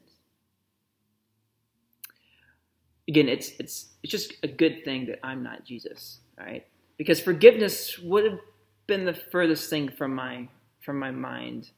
Again, 3.09 3.29
it's 3.29 3.51
it's 3.59 3.89
it's 4.03 4.11
just 4.11 4.35
a 4.43 4.49
good 4.49 4.85
thing 4.85 5.07
that 5.07 5.25
I'm 5.25 5.43
not 5.43 5.65
Jesus. 5.65 6.21
Right 6.39 6.67
because 6.97 7.21
forgiveness 7.21 7.99
would 7.99 8.25
have 8.25 8.39
been 8.87 9.05
the 9.05 9.15
furthest 9.15 9.69
thing 9.71 9.89
from 9.89 10.15
my 10.15 10.49
from 10.81 10.99
my 10.99 11.11
mind 11.11 11.71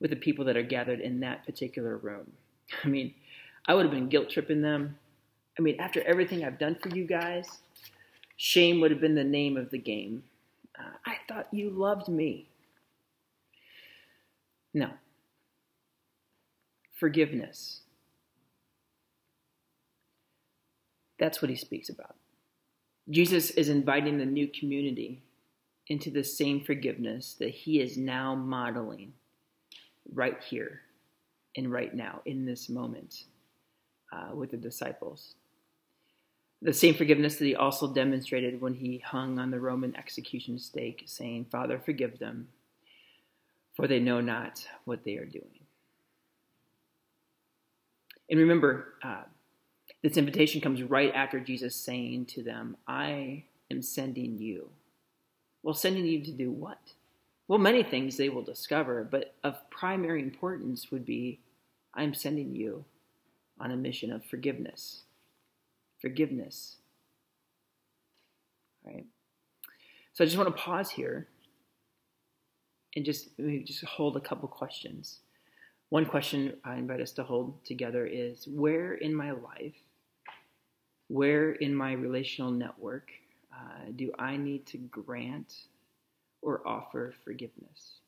with 0.00 0.10
the 0.10 0.16
people 0.16 0.44
that 0.44 0.56
are 0.56 0.62
gathered 0.62 1.00
in 1.00 1.20
that 1.20 1.44
particular 1.44 1.96
room. 1.96 2.32
I 2.84 2.88
mean, 2.88 3.14
I 3.66 3.74
would 3.74 3.86
have 3.86 3.94
been 3.94 4.08
guilt 4.08 4.30
tripping 4.30 4.62
them. 4.62 4.98
I 5.58 5.62
mean, 5.62 5.80
after 5.80 6.02
everything 6.02 6.44
I've 6.44 6.58
done 6.58 6.76
for 6.76 6.88
you 6.90 7.06
guys, 7.06 7.46
shame 8.36 8.80
would 8.80 8.90
have 8.90 9.00
been 9.00 9.14
the 9.14 9.24
name 9.24 9.56
of 9.56 9.70
the 9.70 9.78
game. 9.78 10.24
Uh, 10.78 10.96
I 11.06 11.16
thought 11.28 11.48
you 11.52 11.70
loved 11.70 12.08
me. 12.08 12.48
No. 14.72 14.90
Forgiveness. 16.98 17.80
That's 21.18 21.40
what 21.40 21.50
he 21.50 21.56
speaks 21.56 21.88
about. 21.88 22.16
Jesus 23.08 23.50
is 23.50 23.68
inviting 23.68 24.18
the 24.18 24.26
new 24.26 24.48
community 24.48 25.22
into 25.88 26.10
the 26.10 26.24
same 26.24 26.64
forgiveness 26.64 27.36
that 27.38 27.50
he 27.50 27.80
is 27.80 27.96
now 27.96 28.34
modeling 28.34 29.12
right 30.12 30.42
here 30.42 30.80
and 31.56 31.70
right 31.70 31.94
now 31.94 32.20
in 32.24 32.44
this 32.44 32.68
moment 32.68 33.24
uh, 34.14 34.34
with 34.34 34.50
the 34.50 34.56
disciples. 34.56 35.34
The 36.62 36.72
same 36.72 36.94
forgiveness 36.94 37.36
that 37.36 37.44
he 37.44 37.54
also 37.54 37.92
demonstrated 37.92 38.60
when 38.60 38.74
he 38.74 38.98
hung 38.98 39.38
on 39.38 39.50
the 39.50 39.60
Roman 39.60 39.94
execution 39.96 40.58
stake, 40.58 41.02
saying, 41.06 41.46
Father, 41.50 41.78
forgive 41.78 42.18
them, 42.18 42.48
for 43.74 43.86
they 43.86 44.00
know 44.00 44.20
not 44.20 44.66
what 44.84 45.04
they 45.04 45.16
are 45.16 45.26
doing. 45.26 45.60
And 48.30 48.40
remember, 48.40 48.94
uh, 49.02 49.24
this 50.02 50.16
invitation 50.16 50.60
comes 50.60 50.82
right 50.82 51.12
after 51.14 51.38
Jesus 51.38 51.76
saying 51.76 52.26
to 52.26 52.42
them, 52.42 52.76
I 52.88 53.44
am 53.70 53.82
sending 53.82 54.38
you. 54.38 54.70
Well, 55.62 55.74
sending 55.74 56.06
you 56.06 56.24
to 56.24 56.32
do 56.32 56.50
what? 56.50 56.78
Well, 57.46 57.58
many 57.58 57.82
things 57.82 58.16
they 58.16 58.30
will 58.30 58.42
discover, 58.42 59.06
but 59.10 59.34
of 59.44 59.58
primary 59.70 60.22
importance 60.22 60.90
would 60.90 61.04
be 61.04 61.40
I'm 61.92 62.14
sending 62.14 62.54
you 62.54 62.84
on 63.60 63.70
a 63.70 63.76
mission 63.76 64.12
of 64.12 64.24
forgiveness. 64.24 65.02
Forgiveness. 66.00 66.76
Right? 68.84 69.06
So 70.12 70.24
I 70.24 70.26
just 70.26 70.36
want 70.36 70.54
to 70.54 70.62
pause 70.62 70.90
here 70.90 71.28
and 72.94 73.04
just 73.04 73.30
just 73.64 73.84
hold 73.84 74.16
a 74.16 74.20
couple 74.20 74.48
questions. 74.48 75.20
One 75.88 76.06
question 76.06 76.54
I 76.64 76.76
invite 76.76 77.00
us 77.00 77.12
to 77.12 77.24
hold 77.24 77.64
together 77.64 78.06
is 78.06 78.46
where 78.46 78.94
in 78.94 79.14
my 79.14 79.30
life 79.30 79.74
where 81.08 81.52
in 81.52 81.74
my 81.74 81.92
relational 81.92 82.50
network 82.50 83.10
uh, 83.52 83.90
do 83.94 84.10
I 84.18 84.36
need 84.36 84.66
to 84.66 84.78
grant 84.78 85.54
or 86.42 86.66
offer 86.66 87.14
forgiveness? 87.24 88.00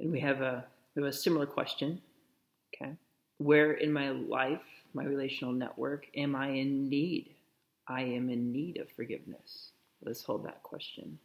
And 0.00 0.10
we 0.10 0.18
have 0.20 0.40
a 0.40 0.64
we 0.96 1.02
have 1.02 1.10
a 1.10 1.12
similar 1.16 1.46
question. 1.46 2.00
Okay. 2.74 2.92
Where 3.38 3.72
in 3.72 3.92
my 3.92 4.10
life, 4.10 4.62
my 4.94 5.04
relational 5.04 5.52
network, 5.52 6.06
am 6.16 6.34
I 6.34 6.48
in 6.48 6.88
need? 6.88 7.34
I 7.86 8.02
am 8.02 8.30
in 8.30 8.52
need 8.52 8.78
of 8.78 8.88
forgiveness. 8.90 9.72
Let's 10.02 10.22
hold 10.22 10.44
that 10.46 10.62
question. 10.62 11.18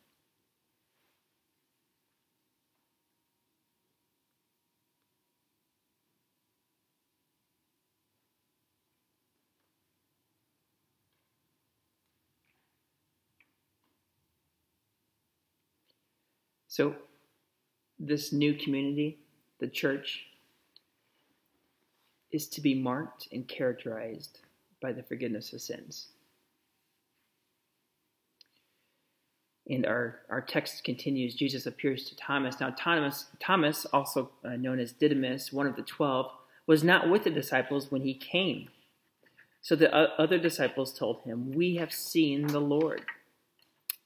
So, 16.67 16.93
this 17.99 18.31
new 18.31 18.53
community, 18.53 19.19
the 19.59 19.67
church, 19.67 20.25
is 22.31 22.47
to 22.49 22.61
be 22.61 22.73
marked 22.73 23.27
and 23.31 23.47
characterized 23.47 24.39
by 24.81 24.91
the 24.91 25.03
forgiveness 25.03 25.53
of 25.53 25.61
sins. 25.61 26.07
And 29.67 29.85
our, 29.85 30.19
our 30.29 30.41
text 30.41 30.83
continues 30.83 31.33
Jesus 31.33 31.65
appears 31.65 32.05
to 32.05 32.15
Thomas. 32.15 32.59
Now, 32.59 32.69
Thomas, 32.77 33.25
Thomas, 33.39 33.85
also 33.85 34.29
uh, 34.43 34.49
known 34.57 34.79
as 34.79 34.91
Didymus, 34.91 35.51
one 35.51 35.65
of 35.65 35.75
the 35.75 35.81
twelve, 35.81 36.31
was 36.67 36.83
not 36.83 37.09
with 37.09 37.23
the 37.23 37.29
disciples 37.29 37.91
when 37.91 38.01
he 38.01 38.13
came. 38.13 38.69
So 39.61 39.75
the 39.75 39.91
other 39.91 40.37
disciples 40.37 40.97
told 40.97 41.23
him, 41.23 41.51
We 41.51 41.77
have 41.77 41.91
seen 41.91 42.47
the 42.47 42.59
Lord. 42.59 43.01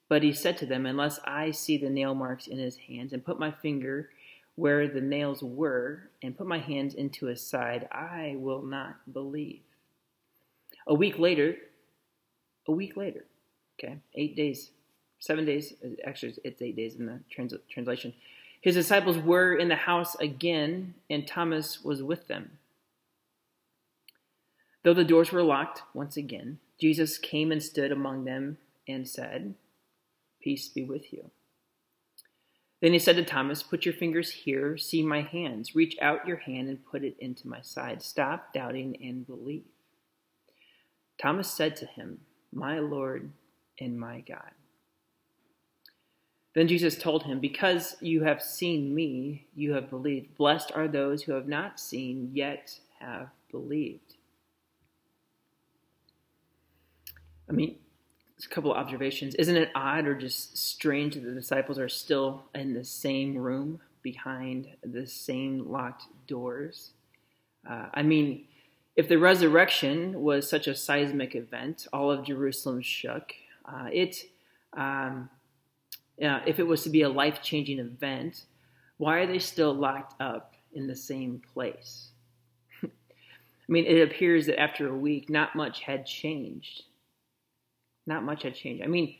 But 0.09 0.23
he 0.23 0.33
said 0.33 0.57
to 0.57 0.65
them, 0.65 0.85
Unless 0.85 1.19
I 1.23 1.51
see 1.51 1.77
the 1.77 1.89
nail 1.89 2.15
marks 2.15 2.47
in 2.47 2.57
his 2.57 2.75
hands, 2.75 3.13
and 3.13 3.23
put 3.23 3.39
my 3.39 3.51
finger 3.51 4.09
where 4.55 4.89
the 4.89 4.99
nails 4.99 5.41
were, 5.41 6.09
and 6.21 6.37
put 6.37 6.47
my 6.47 6.57
hands 6.57 6.93
into 6.93 7.27
his 7.27 7.45
side, 7.45 7.87
I 7.91 8.35
will 8.37 8.63
not 8.63 9.13
believe. 9.13 9.61
A 10.85 10.93
week 10.93 11.17
later, 11.17 11.55
a 12.67 12.71
week 12.71 12.97
later, 12.97 13.23
okay, 13.79 13.99
eight 14.15 14.35
days, 14.35 14.71
seven 15.19 15.45
days, 15.45 15.73
actually, 16.03 16.35
it's 16.43 16.61
eight 16.61 16.75
days 16.75 16.95
in 16.95 17.05
the 17.05 17.19
trans- 17.29 17.53
translation. 17.69 18.13
His 18.59 18.75
disciples 18.75 19.17
were 19.17 19.55
in 19.55 19.69
the 19.69 19.75
house 19.75 20.15
again, 20.15 20.95
and 21.09 21.25
Thomas 21.25 21.83
was 21.83 22.03
with 22.03 22.27
them. 22.27 22.57
Though 24.83 24.93
the 24.93 25.03
doors 25.03 25.31
were 25.31 25.43
locked 25.43 25.83
once 25.93 26.17
again, 26.17 26.59
Jesus 26.81 27.17
came 27.17 27.51
and 27.51 27.61
stood 27.63 27.91
among 27.91 28.25
them 28.25 28.57
and 28.87 29.07
said, 29.07 29.53
Peace 30.41 30.67
be 30.67 30.83
with 30.83 31.11
you. 31.11 31.31
Then 32.81 32.93
he 32.93 32.99
said 32.99 33.17
to 33.17 33.25
Thomas, 33.25 33.61
Put 33.61 33.85
your 33.85 33.93
fingers 33.93 34.31
here, 34.31 34.77
see 34.77 35.03
my 35.03 35.21
hands. 35.21 35.75
Reach 35.75 35.97
out 36.01 36.27
your 36.27 36.37
hand 36.37 36.69
and 36.69 36.85
put 36.85 37.03
it 37.03 37.15
into 37.19 37.47
my 37.47 37.61
side. 37.61 38.01
Stop 38.01 38.53
doubting 38.53 38.97
and 39.01 39.27
believe. 39.27 39.65
Thomas 41.21 41.51
said 41.51 41.75
to 41.77 41.85
him, 41.85 42.21
My 42.53 42.79
Lord 42.79 43.31
and 43.79 43.99
my 43.99 44.21
God. 44.21 44.51
Then 46.55 46.67
Jesus 46.67 46.97
told 46.97 47.23
him, 47.23 47.39
Because 47.39 47.97
you 47.99 48.23
have 48.23 48.41
seen 48.41 48.95
me, 48.95 49.47
you 49.55 49.73
have 49.73 49.89
believed. 49.89 50.37
Blessed 50.37 50.71
are 50.73 50.87
those 50.87 51.23
who 51.23 51.33
have 51.33 51.47
not 51.47 51.79
seen, 51.79 52.31
yet 52.33 52.79
have 52.99 53.29
believed. 53.51 54.15
I 57.49 57.51
mean, 57.51 57.77
a 58.45 58.49
couple 58.49 58.71
of 58.71 58.77
observations. 58.77 59.35
Isn't 59.35 59.57
it 59.57 59.69
odd 59.75 60.07
or 60.07 60.15
just 60.15 60.57
strange 60.57 61.15
that 61.15 61.21
the 61.21 61.33
disciples 61.33 61.77
are 61.77 61.89
still 61.89 62.43
in 62.55 62.73
the 62.73 62.85
same 62.85 63.37
room 63.37 63.81
behind 64.01 64.67
the 64.81 65.05
same 65.05 65.69
locked 65.69 66.05
doors? 66.25 66.91
Uh, 67.69 67.87
I 67.93 68.01
mean, 68.01 68.45
if 68.95 69.09
the 69.09 69.17
resurrection 69.17 70.21
was 70.21 70.49
such 70.49 70.67
a 70.67 70.75
seismic 70.75 71.35
event, 71.35 71.87
all 71.91 72.09
of 72.11 72.25
Jerusalem 72.25 72.81
shook. 72.81 73.33
Uh, 73.65 73.89
it, 73.91 74.23
um, 74.73 75.29
uh, 76.23 76.39
if 76.45 76.59
it 76.59 76.67
was 76.67 76.83
to 76.83 76.89
be 76.89 77.01
a 77.01 77.09
life 77.09 77.41
changing 77.41 77.79
event, 77.79 78.45
why 78.97 79.17
are 79.17 79.27
they 79.27 79.39
still 79.39 79.73
locked 79.73 80.19
up 80.21 80.53
in 80.73 80.87
the 80.87 80.95
same 80.95 81.41
place? 81.53 82.09
I 82.83 82.89
mean, 83.67 83.85
it 83.85 84.01
appears 84.01 84.45
that 84.45 84.59
after 84.59 84.87
a 84.87 84.97
week, 84.97 85.29
not 85.29 85.55
much 85.55 85.81
had 85.81 86.05
changed 86.05 86.83
not 88.09 88.23
much 88.23 88.43
had 88.43 88.55
changed. 88.55 88.83
I 88.83 88.87
mean, 88.87 89.15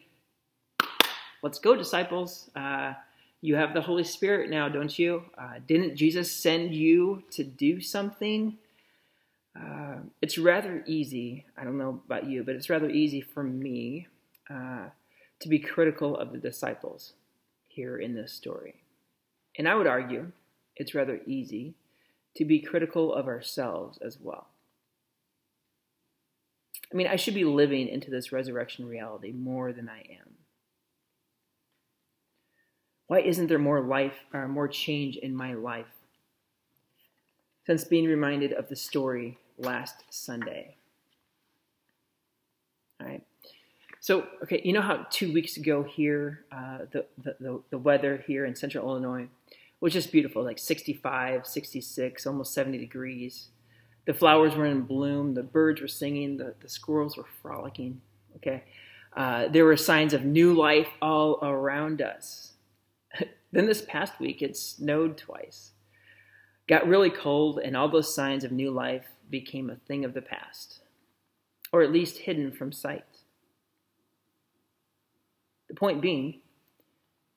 let's 1.42 1.60
go, 1.60 1.76
disciples. 1.76 2.50
Uh, 2.56 2.94
you 3.40 3.56
have 3.56 3.74
the 3.74 3.82
Holy 3.82 4.04
Spirit 4.04 4.50
now, 4.50 4.68
don't 4.68 5.00
you? 5.00 5.24
Uh, 5.38 5.60
didn't 5.66 5.96
Jesus 5.96 6.30
send 6.30 6.74
you 6.74 7.24
to 7.32 7.44
do 7.44 7.80
something? 7.80 8.58
Uh, 9.58 9.98
it's 10.22 10.38
rather 10.38 10.84
easy. 10.88 11.46
I 11.58 11.64
don't 11.64 11.78
know 11.78 12.02
about 12.06 12.26
you, 12.26 12.44
but 12.44 12.56
it's 12.56 12.70
rather 12.70 12.90
easy 12.90 13.22
for 13.22 13.44
me 13.44 14.08
uh, 14.50 14.88
to 15.40 15.48
be 15.48 15.60
critical 15.60 16.18
of 16.18 16.32
the 16.32 16.38
disciples 16.38 17.14
here 17.68 17.98
in 17.98 18.16
this 18.16 18.34
story. 18.34 18.76
And 19.58 19.70
I 19.70 19.76
would 19.76 19.88
argue 19.88 20.32
it's 20.76 20.96
rather 20.96 21.22
easy 21.26 21.76
to 22.36 22.46
be 22.46 22.60
critical 22.60 23.14
of 23.14 23.28
ourselves 23.28 24.00
as 24.00 24.18
well. 24.20 24.48
I 26.92 26.96
mean, 26.96 27.08
I 27.08 27.18
should 27.18 27.36
be 27.36 27.46
living 27.46 27.88
into 27.88 28.10
this 28.10 28.32
resurrection 28.32 28.88
reality 28.88 29.32
more 29.32 29.72
than 29.72 29.90
I 29.90 30.00
am. 30.00 30.34
Why 33.08 33.22
isn't 33.22 33.48
there 33.48 33.60
more 33.60 33.82
life 33.82 34.16
or 34.34 34.48
more 34.48 34.68
change 34.68 35.18
in 35.18 35.36
my 35.36 35.54
life 35.54 35.86
since 37.66 37.84
being 37.84 38.06
reminded 38.06 38.54
of 38.54 38.70
the 38.70 38.76
story 38.76 39.38
last 39.58 40.04
Sunday? 40.10 40.76
All 43.00 43.08
right. 43.08 43.24
So, 44.00 44.28
okay, 44.44 44.62
you 44.64 44.74
know 44.74 44.82
how 44.82 45.06
two 45.10 45.34
weeks 45.34 45.58
ago 45.58 45.84
here, 45.84 46.46
uh, 46.52 46.80
the, 46.92 47.06
the, 47.18 47.62
the 47.70 47.78
weather 47.78 48.24
here 48.26 48.46
in 48.46 48.56
central 48.56 48.88
Illinois 48.88 49.28
was 49.82 49.94
just 49.94 50.12
beautiful, 50.12 50.44
like 50.44 50.60
65, 50.60 51.46
66, 51.46 52.26
almost 52.26 52.54
70 52.54 52.78
degrees. 52.78 53.50
The 54.10 54.16
flowers 54.16 54.56
were 54.56 54.66
in 54.66 54.82
bloom, 54.82 55.36
the 55.36 55.44
birds 55.44 55.82
were 55.82 55.88
singing, 55.88 56.38
the, 56.38 56.56
the 56.62 56.68
squirrels 56.68 57.16
were 57.16 57.28
frolicking. 57.44 58.02
Okay, 58.38 58.64
uh, 59.16 59.50
there 59.50 59.66
were 59.66 59.78
signs 59.78 60.16
of 60.16 60.26
new 60.26 60.56
life 60.56 60.88
all 61.00 61.38
around 61.44 62.02
us. 62.02 62.54
then 63.52 63.68
this 63.68 63.84
past 63.88 64.20
week, 64.20 64.42
it 64.42 64.58
snowed 64.58 65.16
twice, 65.16 65.74
got 66.68 66.88
really 66.88 67.12
cold, 67.12 67.60
and 67.60 67.78
all 67.78 67.88
those 67.88 68.16
signs 68.16 68.44
of 68.44 68.52
new 68.52 68.72
life 68.72 69.06
became 69.30 69.70
a 69.70 69.76
thing 69.76 70.04
of 70.04 70.16
the 70.16 70.24
past, 70.24 70.80
or 71.72 71.84
at 71.84 71.92
least 71.92 72.18
hidden 72.18 72.52
from 72.52 72.72
sight. 72.72 73.06
The 75.68 75.76
point 75.76 76.02
being, 76.02 76.40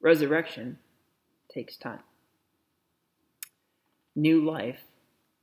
resurrection 0.01 0.79
takes 1.53 1.77
time. 1.77 2.01
New 4.17 4.43
life 4.43 4.81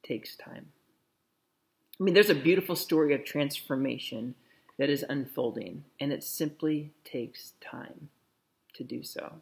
takes 0.01 0.35
time. 0.35 0.71
I 1.99 2.03
mean, 2.03 2.13
there's 2.13 2.29
a 2.29 2.35
beautiful 2.35 2.75
story 2.75 3.13
of 3.13 3.25
transformation 3.25 4.35
that 4.77 4.89
is 4.89 5.03
unfolding, 5.09 5.83
and 5.99 6.13
it 6.13 6.23
simply 6.23 6.91
takes 7.03 7.53
time 7.59 8.09
to 8.75 8.83
do 8.83 9.03
so. 9.03 9.33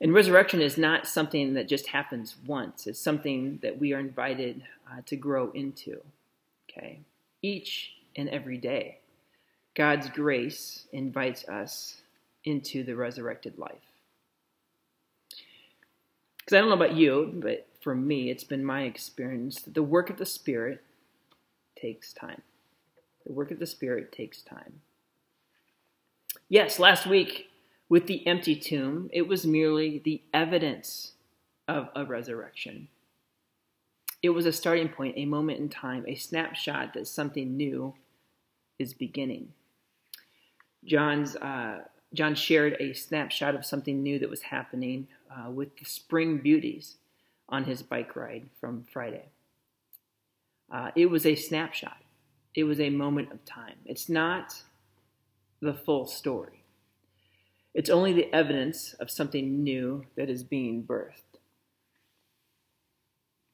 And 0.00 0.12
resurrection 0.12 0.60
is 0.60 0.76
not 0.76 1.06
something 1.06 1.54
that 1.54 1.68
just 1.68 1.88
happens 1.88 2.36
once, 2.44 2.86
it's 2.86 3.00
something 3.00 3.60
that 3.62 3.78
we 3.78 3.92
are 3.92 4.00
invited 4.00 4.64
uh, 4.90 5.00
to 5.06 5.16
grow 5.16 5.50
into. 5.52 6.00
Okay? 6.70 7.00
Each 7.42 7.92
and 8.16 8.28
every 8.28 8.58
day, 8.58 8.98
God's 9.74 10.08
grace 10.08 10.86
invites 10.92 11.48
us 11.48 12.02
into 12.44 12.82
the 12.82 12.96
resurrected 12.96 13.58
life. 13.58 13.74
Because 16.38 16.56
I 16.56 16.60
don't 16.60 16.68
know 16.68 16.74
about 16.74 16.96
you, 16.96 17.32
but 17.34 17.68
for 17.80 17.94
me, 17.94 18.30
it's 18.30 18.44
been 18.44 18.64
my 18.64 18.82
experience 18.82 19.60
that 19.62 19.74
the 19.74 19.82
work 19.82 20.10
of 20.10 20.16
the 20.16 20.26
Spirit 20.26 20.82
takes 21.80 22.12
time. 22.12 22.42
The 23.26 23.32
work 23.32 23.50
of 23.50 23.58
the 23.58 23.66
Spirit 23.66 24.12
takes 24.12 24.42
time. 24.42 24.80
Yes, 26.48 26.78
last 26.78 27.06
week 27.06 27.46
with 27.88 28.06
the 28.06 28.26
empty 28.26 28.56
tomb, 28.56 29.10
it 29.12 29.28
was 29.28 29.46
merely 29.46 30.00
the 30.04 30.22
evidence 30.32 31.12
of 31.66 31.88
a 31.94 32.04
resurrection. 32.04 32.88
It 34.22 34.30
was 34.30 34.46
a 34.46 34.52
starting 34.52 34.88
point, 34.88 35.14
a 35.16 35.26
moment 35.26 35.60
in 35.60 35.68
time, 35.68 36.04
a 36.08 36.14
snapshot 36.14 36.94
that 36.94 37.06
something 37.06 37.56
new 37.56 37.94
is 38.78 38.94
beginning. 38.94 39.52
John's 40.84 41.36
uh, 41.36 41.82
John 42.14 42.34
shared 42.34 42.76
a 42.80 42.94
snapshot 42.94 43.54
of 43.54 43.66
something 43.66 44.02
new 44.02 44.18
that 44.18 44.30
was 44.30 44.42
happening 44.42 45.08
uh, 45.30 45.50
with 45.50 45.76
the 45.76 45.84
spring 45.84 46.38
beauties 46.38 46.96
on 47.48 47.64
his 47.64 47.82
bike 47.82 48.16
ride 48.16 48.48
from 48.60 48.86
Friday. 48.90 49.26
Uh, 50.70 50.90
it 50.94 51.06
was 51.06 51.24
a 51.24 51.34
snapshot, 51.34 51.98
it 52.54 52.64
was 52.64 52.80
a 52.80 52.90
moment 52.90 53.32
of 53.32 53.44
time. 53.44 53.76
It's 53.84 54.08
not 54.08 54.62
the 55.60 55.74
full 55.74 56.06
story, 56.06 56.62
it's 57.74 57.90
only 57.90 58.12
the 58.12 58.32
evidence 58.34 58.94
of 58.94 59.10
something 59.10 59.62
new 59.62 60.06
that 60.16 60.28
is 60.28 60.42
being 60.42 60.82
birthed. 60.82 61.22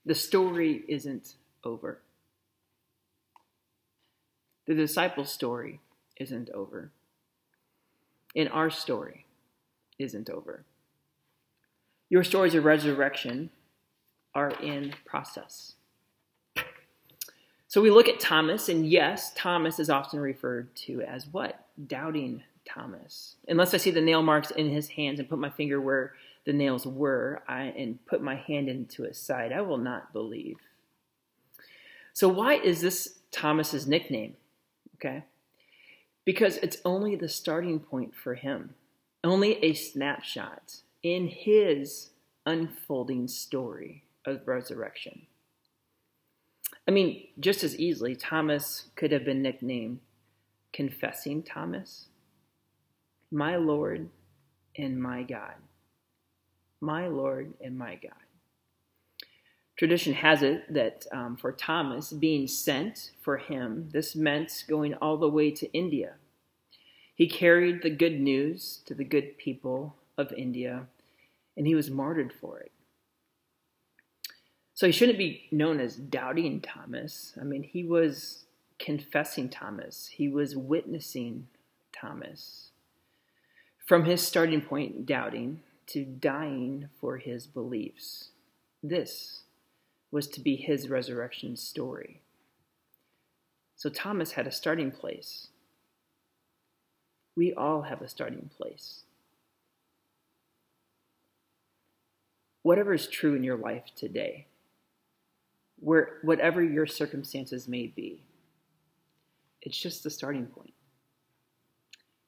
The 0.07 0.15
story 0.15 0.85
isn't 0.87 1.35
over. 1.65 2.01
The 4.67 4.75
disciples' 4.75 5.33
story 5.33 5.81
isn't 6.19 6.51
over. 6.51 6.91
And 8.37 8.49
our 8.49 8.71
story 8.71 9.27
isn't 9.99 10.29
over. 10.29 10.65
Your 12.11 12.25
stories 12.25 12.55
of 12.55 12.65
resurrection 12.65 13.51
are 14.35 14.51
in 14.51 14.95
process. 15.05 15.74
So 17.75 17.81
we 17.81 17.91
look 17.91 18.09
at 18.09 18.21
Thomas, 18.21 18.69
and 18.69 18.89
yes, 18.89 19.33
Thomas 19.35 19.81
is 19.81 19.91
often 19.91 20.21
referred 20.21 20.73
to 20.87 21.03
as 21.03 21.27
what? 21.27 21.67
Doubting 21.89 22.45
Thomas. 22.65 23.35
Unless 23.49 23.75
I 23.75 23.79
see 23.79 23.91
the 23.91 24.01
nail 24.01 24.23
marks 24.23 24.53
in 24.53 24.71
his 24.71 24.91
hands 24.91 25.19
and 25.19 25.29
put 25.29 25.41
my 25.41 25.51
finger 25.51 25.81
where 25.81 26.13
the 26.47 26.53
nails 26.53 26.87
were 26.87 27.43
I, 27.49 27.63
and 27.63 27.99
put 28.07 28.23
my 28.23 28.37
hand 28.37 28.69
into 28.69 29.03
his 29.03 29.19
side, 29.19 29.51
I 29.51 29.63
will 29.63 29.77
not 29.77 30.13
believe. 30.13 30.59
So, 32.13 32.29
why 32.29 32.59
is 32.59 32.81
this 32.81 33.19
Thomas's 33.33 33.89
nickname? 33.89 34.37
Okay. 34.95 35.25
Because 36.25 36.59
it's 36.59 36.77
only 36.85 37.17
the 37.17 37.29
starting 37.29 37.81
point 37.81 38.15
for 38.15 38.37
him, 38.37 38.77
only 39.25 39.55
a 39.65 39.75
snapshot 39.75 40.77
in 41.03 41.27
his 41.27 42.11
unfolding 42.47 43.27
story 43.27 44.05
of 44.25 44.47
resurrection. 44.47 45.27
I 46.87 46.91
mean, 46.91 47.29
just 47.41 47.65
as 47.65 47.79
easily, 47.79 48.15
Thomas 48.15 48.87
could 48.95 49.13
have 49.13 49.25
been 49.25 49.43
nicknamed 49.43 50.01
Confessing 50.73 51.43
Thomas, 51.43 52.07
my 53.31 53.57
Lord 53.57 54.11
and 54.77 55.01
my 55.01 55.23
God. 55.23 55.55
My 56.81 57.07
Lord 57.07 57.55
and 57.63 57.79
my 57.79 57.95
God. 57.95 58.13
Tradition 59.77 60.15
has 60.15 60.43
it 60.43 60.73
that 60.73 61.07
um, 61.13 61.37
for 61.37 61.51
Thomas, 61.51 62.13
being 62.13 62.47
sent 62.47 63.11
for 63.23 63.39
him, 63.39 63.89
this 63.93 64.15
meant 64.15 64.65
going 64.69 64.95
all 64.95 65.17
the 65.17 65.29
way 65.29 65.51
to 65.51 65.73
India. 65.73 66.15
He 67.15 67.29
carried 67.29 67.83
the 67.83 67.91
good 67.91 68.21
news 68.21 68.81
to 68.87 68.95
the 68.95 69.05
good 69.05 69.39
people 69.39 69.97
of 70.19 70.33
India, 70.33 70.87
and 71.57 71.67
he 71.67 71.75
was 71.75 71.91
martyred 71.91 72.33
for 72.33 72.59
it. 72.61 72.73
So 74.75 74.87
he 74.87 74.93
shouldn't 74.93 75.19
be 75.19 75.49
known 75.53 75.81
as 75.81 75.95
doubting 75.95 76.61
Thomas. 76.61 77.33
I 77.41 77.45
mean, 77.45 77.63
he 77.63 77.85
was 77.85 78.45
confessing 78.79 79.49
Thomas, 79.49 80.11
he 80.13 80.29
was 80.29 80.57
witnessing 80.57 81.47
Thomas. 81.93 82.71
From 83.87 84.05
his 84.05 84.27
starting 84.27 84.61
point, 84.61 85.07
doubting, 85.07 85.61
to 85.89 86.05
dying 86.05 86.89
for 87.01 87.19
his 87.19 87.47
beliefs. 87.47 88.31
This 88.83 89.43
was 90.11 90.27
to 90.29 90.41
be 90.41 90.57
his 90.57 90.89
resurrection 90.89 91.57
story. 91.57 92.21
So 93.77 93.91
Thomas 93.91 94.33
had 94.33 94.47
a 94.47 94.53
starting 94.53 94.91
place. 94.91 95.49
We 97.37 97.53
all 97.53 97.83
have 97.83 98.01
a 98.01 98.09
starting 98.09 98.51
place. 98.57 99.03
Whatever 102.63 102.95
is 102.95 103.07
true 103.07 103.35
in 103.35 103.45
your 103.45 103.59
life 103.59 103.85
today, 103.95 104.47
where 105.85 106.19
whatever 106.23 106.63
your 106.63 106.87
circumstances 106.87 107.69
may 107.69 107.87
be, 107.87 108.25
it's 109.61 109.79
just 109.79 110.03
the 110.03 110.09
starting 110.09 110.47
point. 110.47 110.73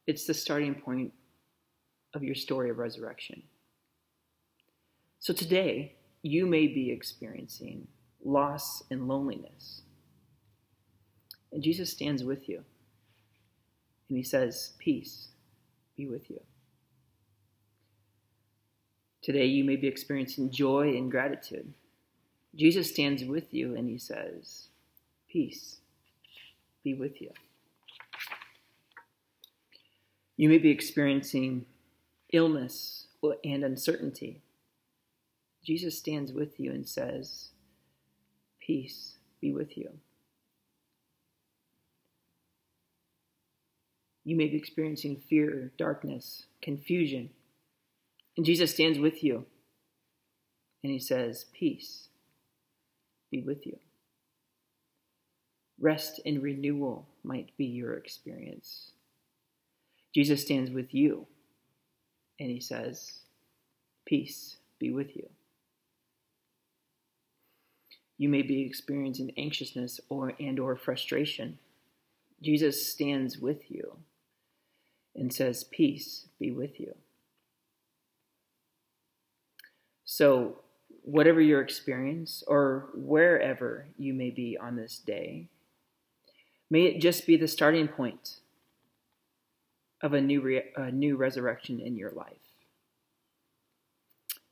It's 0.07 0.27
the 0.27 0.35
starting 0.35 0.75
point 0.75 1.15
of 2.13 2.23
your 2.23 2.35
story 2.35 2.69
of 2.69 2.77
resurrection. 2.77 3.43
So 5.21 5.33
today, 5.33 5.95
you 6.21 6.45
may 6.45 6.67
be 6.67 6.91
experiencing 6.91 7.89
loss 8.23 8.83
and 8.91 9.09
loneliness. 9.09 9.81
And 11.51 11.63
Jesus 11.63 11.91
stands 11.91 12.23
with 12.23 12.51
you. 12.51 12.63
And 14.11 14.19
he 14.19 14.23
says, 14.23 14.75
Peace 14.79 15.29
be 15.97 16.07
with 16.07 16.29
you. 16.29 16.41
Today, 19.23 19.47
you 19.47 19.65
may 19.65 19.77
be 19.77 19.89
experiencing 19.89 20.51
joy 20.51 20.91
and 20.91 21.11
gratitude. 21.11 21.73
Jesus 22.57 22.89
stands 22.89 23.23
with 23.23 23.53
you 23.53 23.77
and 23.77 23.89
he 23.89 23.99
says, 23.99 24.69
Peace 25.29 25.81
be 26.83 26.95
with 26.95 27.21
you. 27.21 27.31
You 30.37 30.49
may 30.49 30.59
be 30.59 30.71
experiencing 30.71 31.67
illness 32.33 33.09
and 33.45 33.63
uncertainty. 33.63 34.43
Jesus 35.63 35.99
stands 35.99 36.33
with 36.33 36.59
you 36.59 36.71
and 36.71 36.89
says, 36.89 37.51
Peace 38.61 39.17
be 39.41 39.53
with 39.53 39.77
you. 39.77 39.91
You 44.25 44.35
may 44.35 44.49
be 44.49 44.57
experiencing 44.57 45.23
fear, 45.29 45.73
darkness, 45.79 46.47
confusion. 46.63 47.31
And 48.37 48.47
Jesus 48.47 48.73
stands 48.73 48.99
with 48.99 49.23
you 49.23 49.47
and 50.83 50.93
he 50.93 50.99
says, 50.99 51.47
Peace 51.53 52.09
be 53.31 53.43
with 53.43 53.67
you. 53.67 53.79
Rest 55.79 56.21
and 56.25 56.43
renewal 56.43 57.07
might 57.23 57.51
be 57.57 57.67
your 57.67 57.95
experience. 57.95 58.93
Jesus 60.15 60.43
stands 60.43 60.71
with 60.71 60.95
you 60.95 61.27
and 62.41 62.51
he 62.51 62.61
says, 62.61 63.21
Peace 64.07 64.57
be 64.79 64.91
with 64.91 65.17
you. 65.17 65.29
You 68.19 68.29
may 68.29 68.43
be 68.43 68.63
experiencing 68.63 69.33
anxiousness 69.37 70.01
or 70.09 70.33
and 70.41 70.59
or 70.59 70.77
frustration. 70.77 71.59
Jesus 72.43 72.91
stands 72.91 73.39
with 73.39 73.71
you 73.71 73.99
and 75.15 75.33
says, 75.33 75.65
Peace 75.65 76.27
be 76.39 76.51
with 76.51 76.81
you. 76.81 76.95
So, 80.05 80.61
whatever 81.07 81.41
your 81.41 81.61
experience 81.61 82.43
or 82.49 82.89
wherever 82.93 83.87
you 83.97 84.13
may 84.13 84.29
be 84.29 84.59
on 84.61 84.75
this 84.75 84.99
day, 84.99 85.47
may 86.69 86.83
it 86.83 87.01
just 87.01 87.29
be 87.29 87.37
the 87.37 87.47
starting 87.47 87.87
point 87.87 88.41
of 90.03 90.13
a 90.13 90.21
new, 90.21 90.41
re- 90.41 90.73
a 90.75 90.91
new 90.91 91.17
resurrection 91.17 91.79
in 91.79 91.97
your 91.97 92.11
life. 92.11 92.57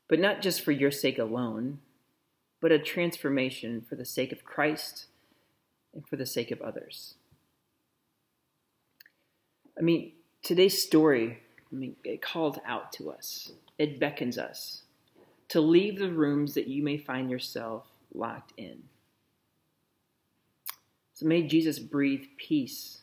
But 0.07 0.19
not 0.19 0.41
just 0.41 0.61
for 0.61 0.71
your 0.71 0.91
sake 0.91 1.19
alone, 1.19 1.79
but 2.61 2.71
a 2.71 2.79
transformation 2.79 3.85
for 3.87 3.95
the 3.95 4.05
sake 4.05 4.31
of 4.31 4.45
Christ 4.45 5.07
and 5.93 6.07
for 6.07 6.15
the 6.15 6.25
sake 6.25 6.51
of 6.51 6.61
others. 6.61 7.15
I 9.77 9.81
mean, 9.81 10.13
today's 10.41 10.81
story, 10.81 11.39
I 11.69 11.75
mean, 11.75 11.97
it 12.05 12.21
calls 12.21 12.59
out 12.65 12.93
to 12.93 13.11
us. 13.11 13.51
It 13.77 13.99
beckons 13.99 14.37
us 14.37 14.84
to 15.49 15.61
leave 15.61 15.99
the 15.99 16.11
rooms 16.11 16.53
that 16.55 16.67
you 16.67 16.83
may 16.83 16.97
find 16.97 17.29
yourself 17.29 17.85
locked 18.13 18.53
in. 18.57 18.83
So 21.13 21.25
may 21.25 21.43
Jesus 21.43 21.79
breathe 21.79 22.25
peace 22.37 23.01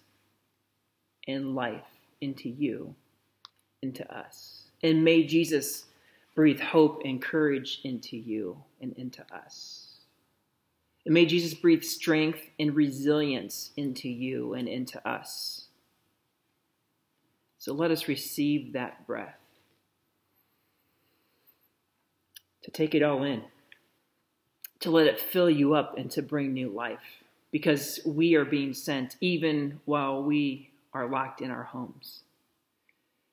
and 1.26 1.54
life 1.54 1.86
into 2.20 2.48
you, 2.48 2.94
into 3.82 4.10
us. 4.12 4.64
And 4.82 5.04
may 5.04 5.24
Jesus 5.24 5.86
breathe 6.34 6.60
hope 6.60 7.02
and 7.04 7.22
courage 7.22 7.80
into 7.84 8.16
you 8.16 8.62
and 8.80 8.92
into 8.98 9.22
us. 9.34 9.92
And 11.04 11.14
may 11.14 11.26
Jesus 11.26 11.54
breathe 11.54 11.82
strength 11.82 12.40
and 12.58 12.74
resilience 12.76 13.70
into 13.76 14.08
you 14.08 14.54
and 14.54 14.68
into 14.68 15.06
us. 15.08 15.66
So 17.58 17.72
let 17.72 17.90
us 17.90 18.08
receive 18.08 18.72
that 18.72 19.06
breath, 19.06 19.38
to 22.62 22.70
take 22.70 22.94
it 22.94 23.02
all 23.02 23.22
in, 23.22 23.42
to 24.80 24.90
let 24.90 25.06
it 25.06 25.20
fill 25.20 25.50
you 25.50 25.74
up 25.74 25.96
and 25.98 26.10
to 26.10 26.22
bring 26.22 26.52
new 26.52 26.68
life, 26.68 27.22
because 27.50 28.00
we 28.04 28.34
are 28.34 28.44
being 28.44 28.72
sent 28.74 29.16
even 29.20 29.80
while 29.84 30.22
we 30.22 30.70
are 30.92 31.08
locked 31.08 31.40
in 31.40 31.50
our 31.50 31.64
homes. 31.64 32.20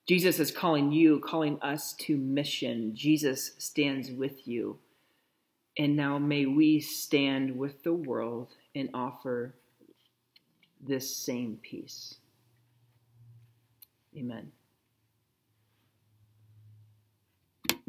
Jesus 0.08 0.40
is 0.40 0.52
calling 0.52 0.92
you, 0.92 1.20
calling 1.20 1.62
us 1.62 1.94
to 1.94 2.18
mission. 2.18 2.96
Jesus 2.96 3.52
stands 3.60 4.10
with 4.10 4.48
you. 4.48 4.80
And 5.78 5.96
now 5.96 6.18
may 6.18 6.48
we 6.48 6.80
stand 6.80 7.58
with 7.58 7.84
the 7.84 7.94
world 7.94 8.50
and 8.74 8.90
offer 8.94 9.54
this 10.82 11.16
same 11.16 11.60
peace. 11.62 12.16
Amen. 14.18 14.52